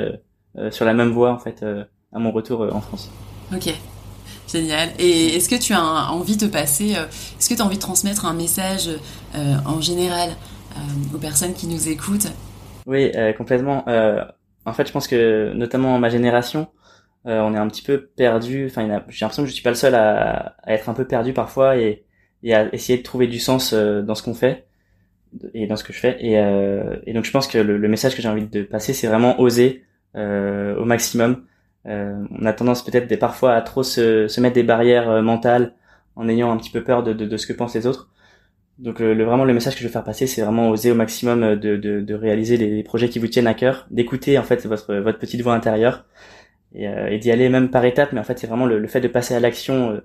[0.72, 3.12] sur la même voie en fait à mon retour en France.
[3.54, 3.74] Ok.
[4.52, 4.90] Génial.
[4.98, 6.96] Et est-ce que tu as envie de passer,
[7.38, 8.90] est-ce que tu as envie de transmettre un message
[9.36, 10.30] en général
[11.14, 12.28] aux personnes qui nous écoutent?
[12.86, 13.86] Oui, complètement.
[14.68, 16.68] En fait, je pense que notamment ma génération,
[17.26, 18.66] euh, on est un petit peu perdu.
[18.66, 21.78] Enfin, j'ai l'impression que je suis pas le seul à, être un peu perdu parfois
[21.78, 22.04] et,
[22.52, 24.68] à essayer de trouver du sens euh, dans ce qu'on fait
[25.54, 26.18] et dans ce que je fais.
[26.20, 29.40] Et, euh, donc, je pense que le, message que j'ai envie de passer, c'est vraiment
[29.40, 31.46] oser au maximum.
[31.86, 35.76] on a tendance peut-être parfois à trop se, mettre des barrières mentales
[36.16, 38.10] en ayant un petit peu peur de, de ce que pensent les autres.
[38.80, 41.44] Donc le, vraiment le message que je veux faire passer, c'est vraiment oser au maximum
[41.44, 44.66] euh, de, de, de réaliser les projets qui vous tiennent à cœur, d'écouter en fait
[44.68, 46.06] votre votre petite voix intérieure
[46.74, 48.14] et, euh, et d'y aller même par étapes.
[48.14, 50.02] Mais en fait, c'est vraiment le, fait de passer à l'action euh,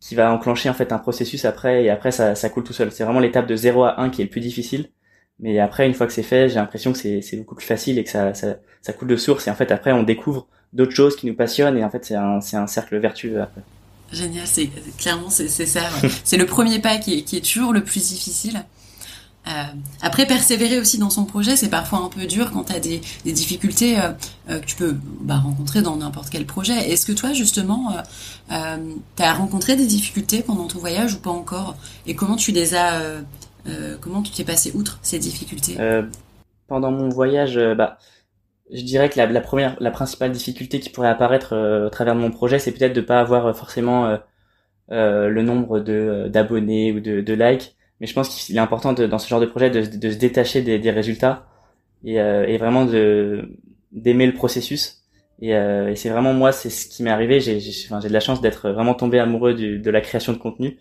[0.00, 2.92] qui va enclencher en fait un processus après et après ça, ça coule tout seul.
[2.92, 4.90] C'est vraiment l'étape de 0 à 1 qui est le plus difficile.
[5.40, 8.04] Mais après, une fois que c'est fait, j'ai l'impression que c'est beaucoup plus facile et
[8.04, 9.48] que ça, ça, ça coule de source.
[9.48, 12.14] Et en fait, après, on découvre d'autres choses qui nous passionnent et en fait, c'est
[12.14, 13.62] un, un cercle vertueux après.
[14.12, 15.80] Génial, c'est clairement c'est ça.
[16.24, 18.64] c'est le premier pas qui est, qui est, toujours le plus difficile.
[19.46, 19.50] Euh,
[20.00, 23.02] après, persévérer aussi dans son projet, c'est parfois un peu dur quand tu as des,
[23.24, 24.12] des difficultés euh,
[24.48, 26.90] euh, que tu peux bah, rencontrer dans n'importe quel projet.
[26.90, 28.00] Est-ce que toi, justement, euh,
[28.52, 28.76] euh
[29.16, 31.76] tu as rencontré des difficultés pendant ton voyage ou pas encore?
[32.06, 33.02] Et comment tu les as,
[34.00, 35.76] comment tu t'es passé outre ces difficultés?
[36.66, 37.98] Pendant mon voyage, bah,
[38.74, 42.20] je dirais que la, première, la principale difficulté qui pourrait apparaître euh, au travers de
[42.20, 44.18] mon projet, c'est peut-être de pas avoir euh, forcément
[44.90, 49.06] le nombre de d'abonnés ou de, de likes, mais je pense qu'il est important de,
[49.06, 51.46] dans ce genre de projet de, de se détacher des, des résultats
[52.04, 53.48] et, et vraiment de
[53.92, 55.02] d'aimer le processus.
[55.40, 57.40] Et, et c'est vraiment moi, c'est ce qui m'est arrivé.
[57.40, 60.78] J'ai j'ai de la chance d'être vraiment tombé amoureux du, de la création de contenu.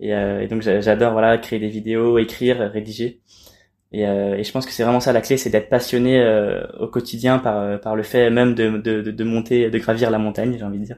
[0.00, 3.20] Et, et donc j'adore voilà créer des vidéos, écrire, rédiger.
[3.92, 6.66] Et, euh, et, je pense que c'est vraiment ça la clé, c'est d'être passionné euh,
[6.80, 10.18] au quotidien par euh, par le fait même de, de, de monter, de gravir la
[10.18, 10.96] montagne, j'ai envie de dire.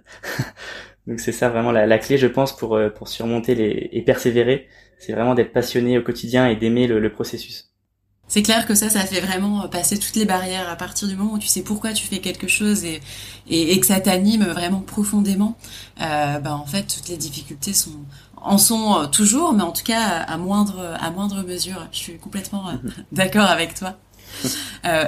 [1.09, 4.69] Donc c'est ça vraiment la, la, clé, je pense, pour pour surmonter les et persévérer,
[4.99, 7.73] c'est vraiment d'être passionné au quotidien et d'aimer le, le, processus.
[8.27, 11.35] C'est clair que ça, ça fait vraiment passer toutes les barrières à partir du moment
[11.35, 13.01] où tu sais pourquoi tu fais quelque chose et,
[13.49, 15.59] et, et que ça t'anime vraiment profondément.
[16.01, 18.07] Euh, bah en fait, toutes les difficultés sont,
[18.45, 21.87] en sont euh, toujours, mais en tout cas à moindre, à moindre mesure.
[21.93, 22.73] Je suis complètement euh,
[23.13, 23.95] d'accord avec toi.
[24.85, 25.07] Euh,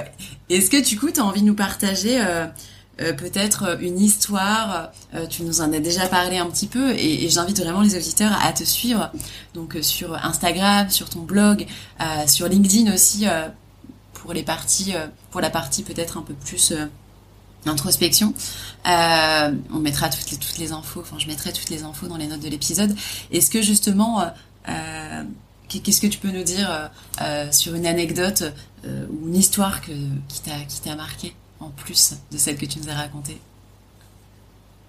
[0.49, 2.47] Est-ce que du coup, tu as envie de nous partager euh,
[2.99, 4.91] euh, peut-être une histoire
[5.29, 8.31] Tu nous en as déjà parlé un petit peu, et, et j'invite vraiment les auditeurs
[8.43, 9.11] à te suivre.
[9.53, 11.67] Donc sur Instagram, sur ton blog,
[12.25, 13.27] sur LinkedIn aussi,
[14.13, 14.95] pour les parties,
[15.29, 16.73] pour la partie peut-être un peu plus
[17.65, 18.33] introspection.
[18.87, 22.17] Euh, on mettra toutes les, toutes les infos, enfin je mettrai toutes les infos dans
[22.17, 22.95] les notes de l'épisode.
[23.31, 24.25] Est-ce que justement, euh,
[24.69, 25.23] euh
[25.69, 26.87] qu'est-ce que tu peux nous dire euh,
[27.21, 28.53] euh sur une anecdote
[28.85, 29.91] euh, ou une histoire que,
[30.29, 33.37] qui t'a qui t'a marqué en plus de celle que tu nous as racontée?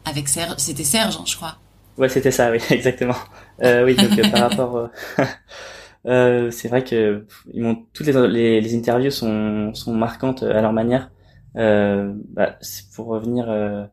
[0.04, 1.56] Avec Serge C'était Serge, hein, je crois.
[1.96, 3.16] Ouais, c'était ça, oui, exactement.
[3.60, 4.88] oui, donc par rapport,
[6.04, 11.10] c'est vrai que ils toutes les, les, les interviews sont sont marquantes à leur manière.
[11.56, 12.58] Euh, bah,
[12.94, 13.84] pour revenir, euh,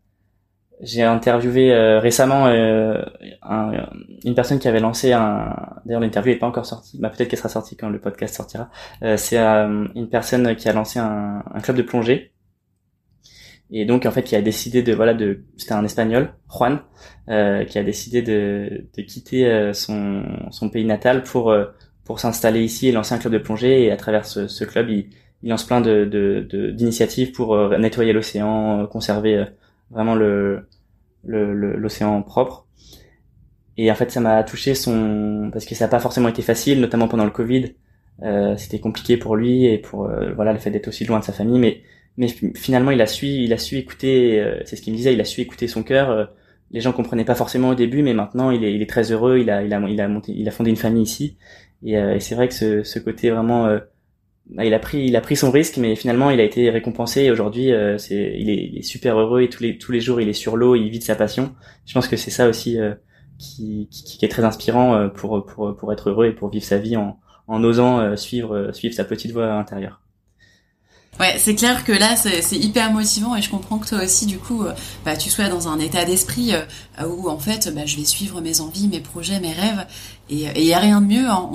[0.81, 3.89] j'ai interviewé euh, récemment un,
[4.23, 5.55] une personne qui avait lancé un.
[5.85, 6.99] D'ailleurs, l'interview n'est pas encore sortie.
[6.99, 8.69] Bah, peut-être qu'elle sera sortie quand le podcast sortira.
[9.17, 12.35] c'est une personne qui a lancé un, club de plongée
[13.71, 16.81] et donc en fait qui a décidé de voilà de c'était un espagnol Juan
[17.29, 21.65] euh, qui a décidé de, de quitter euh, son, son pays natal pour euh,
[22.03, 24.89] pour s'installer ici et lancer un club de plongée et à travers ce, ce club
[24.89, 25.09] il,
[25.43, 29.45] il lance plein de, d'initiatives pour euh, nettoyer l'océan, euh, conserver euh,
[29.91, 30.67] vraiment le,
[31.23, 32.67] l'océan propre.
[33.77, 36.79] Et en fait, ça m'a touché son parce que ça n'a pas forcément été facile,
[36.79, 37.75] notamment pendant le Covid.
[38.57, 41.59] c'était compliqué pour lui et pour voilà le fait d'être aussi loin de sa famille,
[41.59, 41.81] mais
[42.17, 44.61] mais finalement il a su il a su écouter.
[44.65, 46.29] c'est ce qu'il me disait, il a su écouter son cœur.
[46.71, 49.39] les gens comprenaient pas forcément au début, mais maintenant il est, il est très heureux.
[49.39, 51.37] Il a il a il a monté, il a fondé une famille ici.
[51.83, 53.67] Et, et c'est vrai que ce, ce côté vraiment
[54.63, 57.31] il a pris il a pris son risque mais finalement il a été récompensé et
[57.31, 60.21] aujourd'hui euh, c'est il est, il est, super heureux et tous les tous les jours
[60.21, 61.55] il est sur l'eau il vit de sa passion
[61.85, 62.93] je pense que c'est ça aussi euh,
[63.39, 66.65] qui, qui, qui, est très inspirant euh, pour pour pour être heureux et pour vivre
[66.65, 70.01] sa vie en en osant suivre suivre sa petite voie intérieure
[71.17, 74.37] Ouais, c'est clair que là, c'est hyper motivant et je comprends que toi aussi, du
[74.37, 74.65] coup,
[75.05, 76.51] bah, tu sois dans un état d'esprit
[77.07, 79.87] où, en fait, bah, je vais suivre mes envies, mes projets, mes rêves.
[80.29, 81.25] Et il y a rien de mieux.
[81.25, 81.49] Hein,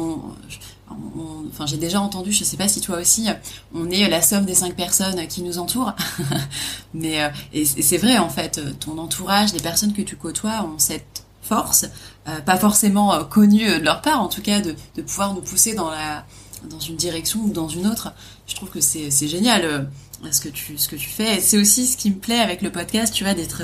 [1.49, 3.29] enfin j'ai déjà entendu, je sais pas si toi aussi,
[3.75, 5.95] on est la somme des cinq personnes qui nous entourent.
[6.95, 10.79] Mais euh, et c'est vrai en fait, ton entourage, les personnes que tu côtoies ont
[10.79, 11.87] cette force,
[12.29, 15.41] euh, pas forcément euh, connue de leur part, en tout cas de, de pouvoir nous
[15.41, 16.25] pousser dans la
[16.69, 18.13] dans une direction ou dans une autre.
[18.47, 19.89] Je trouve que c'est génial
[20.31, 21.41] ce que tu ce que tu fais.
[21.41, 23.63] C'est aussi ce qui me plaît avec le podcast, tu vois, d'être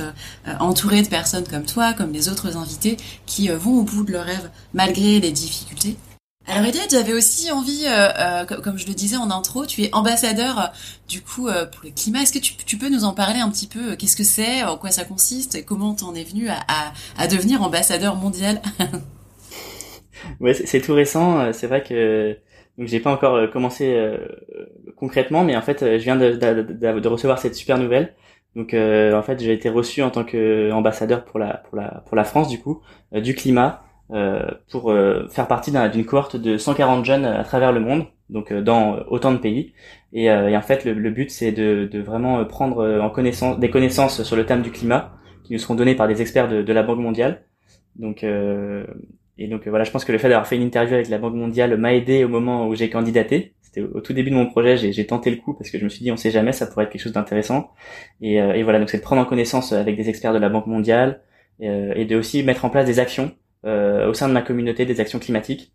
[0.60, 4.24] entouré de personnes comme toi, comme les autres invités, qui vont au bout de leurs
[4.24, 5.98] rêves malgré les difficultés.
[6.48, 9.92] Alors Eliade, j'avais aussi envie, euh, euh, comme je le disais en intro, tu es
[9.92, 10.66] ambassadeur euh,
[11.08, 12.22] du coup pour le climat.
[12.22, 14.90] Est-ce que tu, peux nous en parler un petit peu Qu'est-ce que c'est En quoi
[14.90, 18.60] ça consiste Comment t'en es venu à, devenir ambassadeur mondial?
[20.40, 21.52] Ouais, c'est tout récent.
[21.52, 22.36] C'est vrai que
[22.78, 23.94] donc j'ai pas encore commencé
[24.96, 28.14] concrètement, mais en fait, je viens de, de, recevoir cette super nouvelle.
[28.56, 32.24] Donc en fait, j'ai été reçu en tant qu'ambassadeur pour la pour la pour la
[32.24, 32.80] France du coup
[33.12, 33.85] du climat.
[34.12, 38.52] Euh, pour euh, faire partie d'une cohorte de 140 jeunes à travers le monde, donc
[38.52, 39.72] euh, dans autant de pays.
[40.12, 43.68] Et, et en fait, le, le but, c'est de, de, vraiment prendre en connaissance des
[43.68, 45.12] connaissances sur le thème du climat,
[45.44, 47.42] qui nous seront données par des experts de, de la Banque mondiale.
[47.96, 51.18] Donc, et donc voilà, je pense que le fait d'avoir fait une interview avec la
[51.18, 53.54] Banque mondiale m'a aidé au moment où j'ai candidaté.
[53.60, 55.90] C'était au, tout début de mon projet, j'ai tenté le coup parce que je me
[55.90, 57.72] suis dit, on sait jamais, ça pourrait être quelque chose d'intéressant.
[58.22, 60.66] Et, et, voilà, donc c'est de prendre en connaissance avec des experts de la Banque
[60.66, 61.20] mondiale
[61.60, 65.00] et de aussi mettre en place des actions euh, au sein de ma communauté des
[65.00, 65.72] actions climatiques.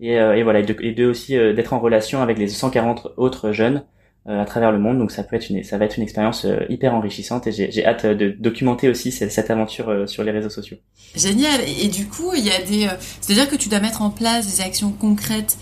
[0.00, 3.52] Et, euh, et voilà, et de, aussi euh, d'être en relation avec les 140 autres
[3.52, 3.84] jeunes
[4.26, 4.98] à travers le monde.
[4.98, 8.04] Donc ça peut être une, ça va être une expérience hyper enrichissante et j'ai hâte
[8.04, 10.76] de documenter aussi cette aventure sur les réseaux sociaux.
[11.16, 11.62] Génial.
[11.82, 12.88] Et du coup, il y a des,
[13.22, 15.56] c'est-à-dire que tu dois mettre en place des actions concrètes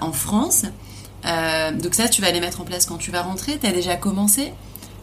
[0.00, 0.64] en France.
[1.80, 3.56] donc ça, tu vas les mettre en place quand tu vas rentrer.
[3.60, 4.52] T'as déjà commencé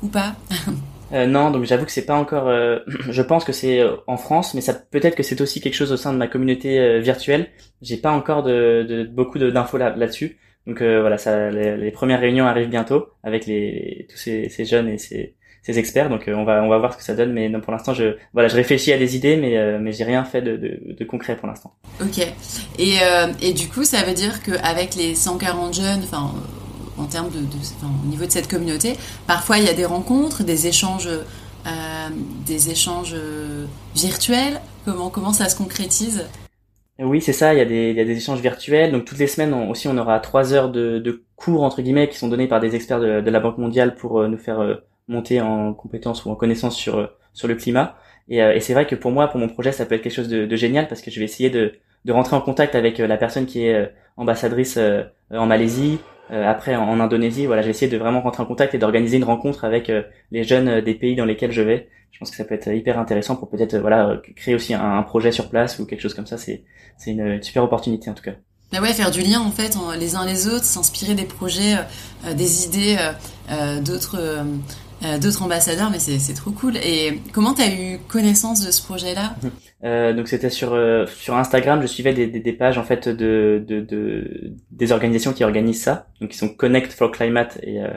[0.02, 0.36] ou pas?
[1.14, 2.48] euh, non, donc j'avoue que c'est pas encore.
[2.48, 2.80] Euh,
[3.10, 5.92] je pense que c'est euh, en France, mais ça peut-être que c'est aussi quelque chose
[5.92, 7.48] au sein de ma communauté virtuelle.
[7.82, 10.38] J'ai pas encore de, de beaucoup d'infos là, là-dessus.
[10.68, 14.98] Donc voilà, ça, les, premières réunions arrivent bientôt avec les, tous ces, ces, jeunes et
[14.98, 16.10] ces, ces experts.
[16.10, 17.34] Donc on va on va voir ce que ça donne.
[17.34, 20.24] Mais non, pour l'instant, je voilà, je réfléchis à des idées, mais mais j'ai rien
[20.26, 21.76] fait de, de, de, concret pour l'instant.
[22.02, 22.26] Ok.
[22.80, 22.96] Et
[23.44, 26.34] et du coup, ça veut dire qu'avec les 140 jeunes, enfin
[26.98, 28.96] en termes de, au niveau de cette communauté.
[29.28, 32.10] Parfois, il y a des rencontres, des échanges, euh,
[32.46, 33.66] des échanges euh,
[33.96, 34.62] virtuels.
[34.86, 36.26] Comment comment ça se concrétise?
[37.00, 37.54] Oui, c'est ça.
[37.54, 38.92] Il y a des il y a des échanges virtuels.
[38.92, 42.18] Donc toutes les semaines aussi, on aura trois heures de, de, cours entre guillemets qui
[42.18, 45.42] sont donnés par des experts de, de la Banque mondiale pour euh, nous faire monter
[45.42, 47.98] en compétences ou en connaissances sur sur le climat.
[48.30, 50.30] Et, et c'est vrai que pour moi, pour mon projet, ça peut être quelque chose
[50.30, 51.74] de, de génial parce que je vais essayer de
[52.06, 54.80] de rentrer en contact avec la personne qui est ambassadrice
[55.32, 58.78] en Malaisie, euh, après en, Indonésie, voilà, j'ai essayé de vraiment rentrer en contact et
[58.78, 61.90] d'organiser une rencontre avec euh, les jeunes euh, des pays dans lesquels je vais.
[62.12, 65.32] Je pense que ça peut être hyper intéressant pour peut-être voilà créer aussi un, projet
[65.32, 66.38] sur place ou quelque chose comme ça.
[66.38, 66.64] C'est
[66.98, 68.36] c'est une, super opportunité en tout cas.
[68.72, 71.76] Bah ouais, faire du lien en fait les uns les autres, s'inspirer des projets,
[72.36, 72.98] des idées
[73.84, 74.18] d'autres
[75.20, 76.78] d'autres ambassadeurs, mais c'est trop cool.
[76.78, 79.36] Et comment tu as eu connaissance de ce projet-là?
[79.84, 83.08] Euh, donc c'était sur euh, sur Instagram, je suivais des, des, des, pages en fait
[83.08, 87.82] de, de, de, des organisations qui organisent ça, donc qui sont Connect for Climate et,
[87.82, 87.90] euh,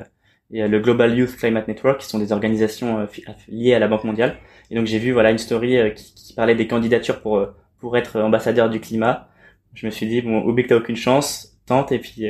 [0.51, 3.09] et le Global Youth Climate Network, qui sont des organisations
[3.49, 4.37] liées à la Banque mondiale.
[4.71, 7.47] Et donc j'ai vu voilà une story qui, qui, parlait des candidatures pour
[7.81, 9.29] pour être ambassadeur du climat.
[9.73, 12.27] Je me suis dit bon, oublie que t'as aucune chance, tente et puis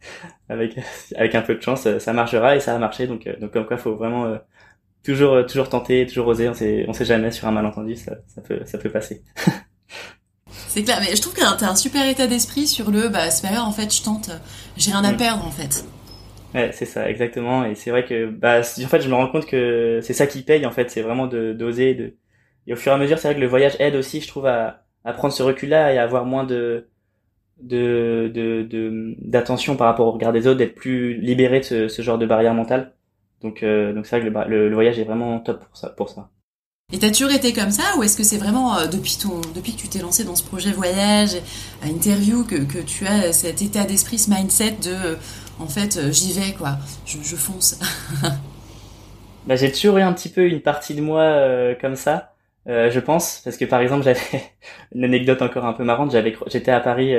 [0.52, 0.78] avec
[1.16, 3.06] avec un peu de chance ça marchera et ça a marché.
[3.06, 4.38] Donc donc comme quoi faut vraiment
[5.02, 6.48] toujours euh, toujours tenter, toujours oser.
[6.48, 9.22] On sait on sait jamais sur un malentendu, ça, ça peut ça peut passer.
[10.68, 13.46] c'est clair, mais je trouve que t'as un super état d'esprit sur le bah c'est
[13.46, 14.30] pas grave en fait, je tente,
[14.76, 15.16] j'ai rien à mm.
[15.16, 15.84] perdre en fait.
[16.54, 17.64] Ouais, c'est ça, exactement.
[17.64, 20.42] Et c'est vrai que, bah, en fait, je me rends compte que c'est ça qui
[20.42, 20.90] paye, en fait.
[20.90, 22.14] C'est vraiment de, d'oser, de,
[22.66, 24.44] et au fur et à mesure, c'est vrai que le voyage aide aussi, je trouve,
[24.44, 26.90] à, à prendre ce recul-là et à avoir moins de,
[27.62, 32.02] de, de, d'attention par rapport au regard des autres, d'être plus libéré de ce, ce
[32.02, 32.92] genre de barrière mentale.
[33.42, 35.88] Donc, euh, donc c'est vrai que le, voyage est vraiment top pour ça.
[35.90, 36.28] Pour ça.
[36.92, 39.74] Et t'as toujours été comme ça ou est-ce que c'est vraiment euh, depuis ton depuis
[39.74, 41.36] que tu t'es lancé dans ce projet voyage,
[41.82, 45.14] à interview que, que tu as cet état d'esprit, ce mindset de euh,
[45.58, 47.80] en fait j'y vais quoi, je, je fonce.
[49.46, 52.34] bah, j'ai toujours eu un petit peu une partie de moi comme ça,
[52.66, 54.20] je pense, parce que par exemple j'avais
[54.94, 57.14] une anecdote encore un peu marrante, j'avais j'étais à Paris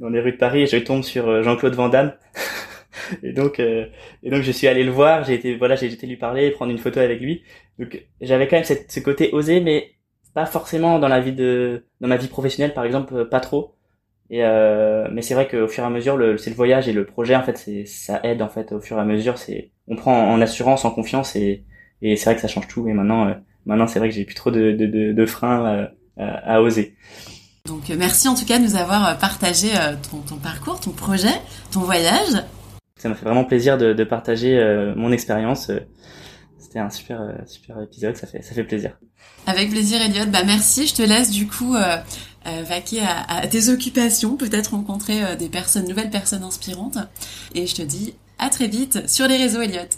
[0.00, 2.12] dans les rues de Paris je tombe sur Jean-Claude Van Damme.
[3.22, 3.86] et donc euh,
[4.22, 5.24] et donc je suis allé le voir.
[5.24, 7.42] J'ai été voilà j'ai été lui parler prendre une photo avec lui.
[7.78, 9.92] Donc j'avais quand même ce côté osé mais
[10.34, 13.74] pas forcément dans la vie de dans ma vie professionnelle par exemple euh, pas trop.
[14.30, 17.06] Et euh, mais c'est vrai qu'au fur et à mesure c'est le voyage et le
[17.06, 19.38] projet en fait c'est ça aide en fait au fur et à mesure.
[19.38, 21.64] C'est on prend en assurance en confiance et
[22.02, 22.88] et c'est vrai que ça change tout.
[22.88, 23.34] Et maintenant
[23.66, 26.94] maintenant c'est vrai que j'ai plus trop de de, de, de freins à, à, oser
[27.68, 29.68] donc merci en tout cas de nous avoir partagé
[30.10, 31.34] ton, ton parcours, ton projet,
[31.70, 32.42] ton voyage.
[32.98, 35.70] Ça m'a fait vraiment plaisir de, de partager euh, mon expérience.
[35.70, 35.78] Euh,
[36.58, 38.98] c'était un super euh, super épisode, ça fait ça fait plaisir.
[39.46, 40.26] Avec plaisir, Elliot.
[40.26, 40.86] Bah merci.
[40.86, 41.96] Je te laisse du coup euh,
[42.44, 46.98] vaquer à, à, tes occupations, peut-être rencontrer des personnes, nouvelles personnes inspirantes.
[47.54, 49.88] Et je te dis à très vite sur les réseaux, Elliot.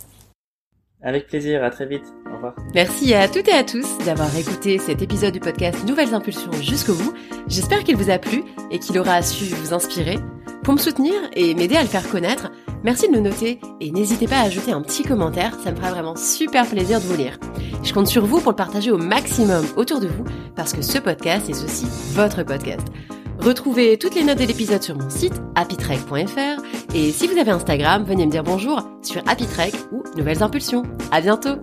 [1.02, 2.04] Avec plaisir, à très vite.
[2.30, 2.54] Au revoir.
[2.74, 6.94] Merci à toutes et à tous d'avoir écouté cet épisode du podcast Nouvelles Impulsions jusqu'au
[6.94, 7.14] bout.
[7.48, 10.18] J'espère qu'il vous a plu et qu'il aura su vous inspirer.
[10.62, 12.52] Pour me soutenir et m'aider à le faire connaître,
[12.84, 15.90] merci de le noter et n'hésitez pas à ajouter un petit commentaire, ça me fera
[15.90, 17.38] vraiment super plaisir de vous lire.
[17.82, 20.24] Je compte sur vous pour le partager au maximum autour de vous
[20.54, 22.86] parce que ce podcast est aussi votre podcast.
[23.42, 26.62] Retrouvez toutes les notes de l'épisode sur mon site happytrek.fr
[26.94, 30.82] et si vous avez Instagram, venez me dire bonjour sur happytrek ou Nouvelles Impulsions.
[31.10, 31.56] À bientôt!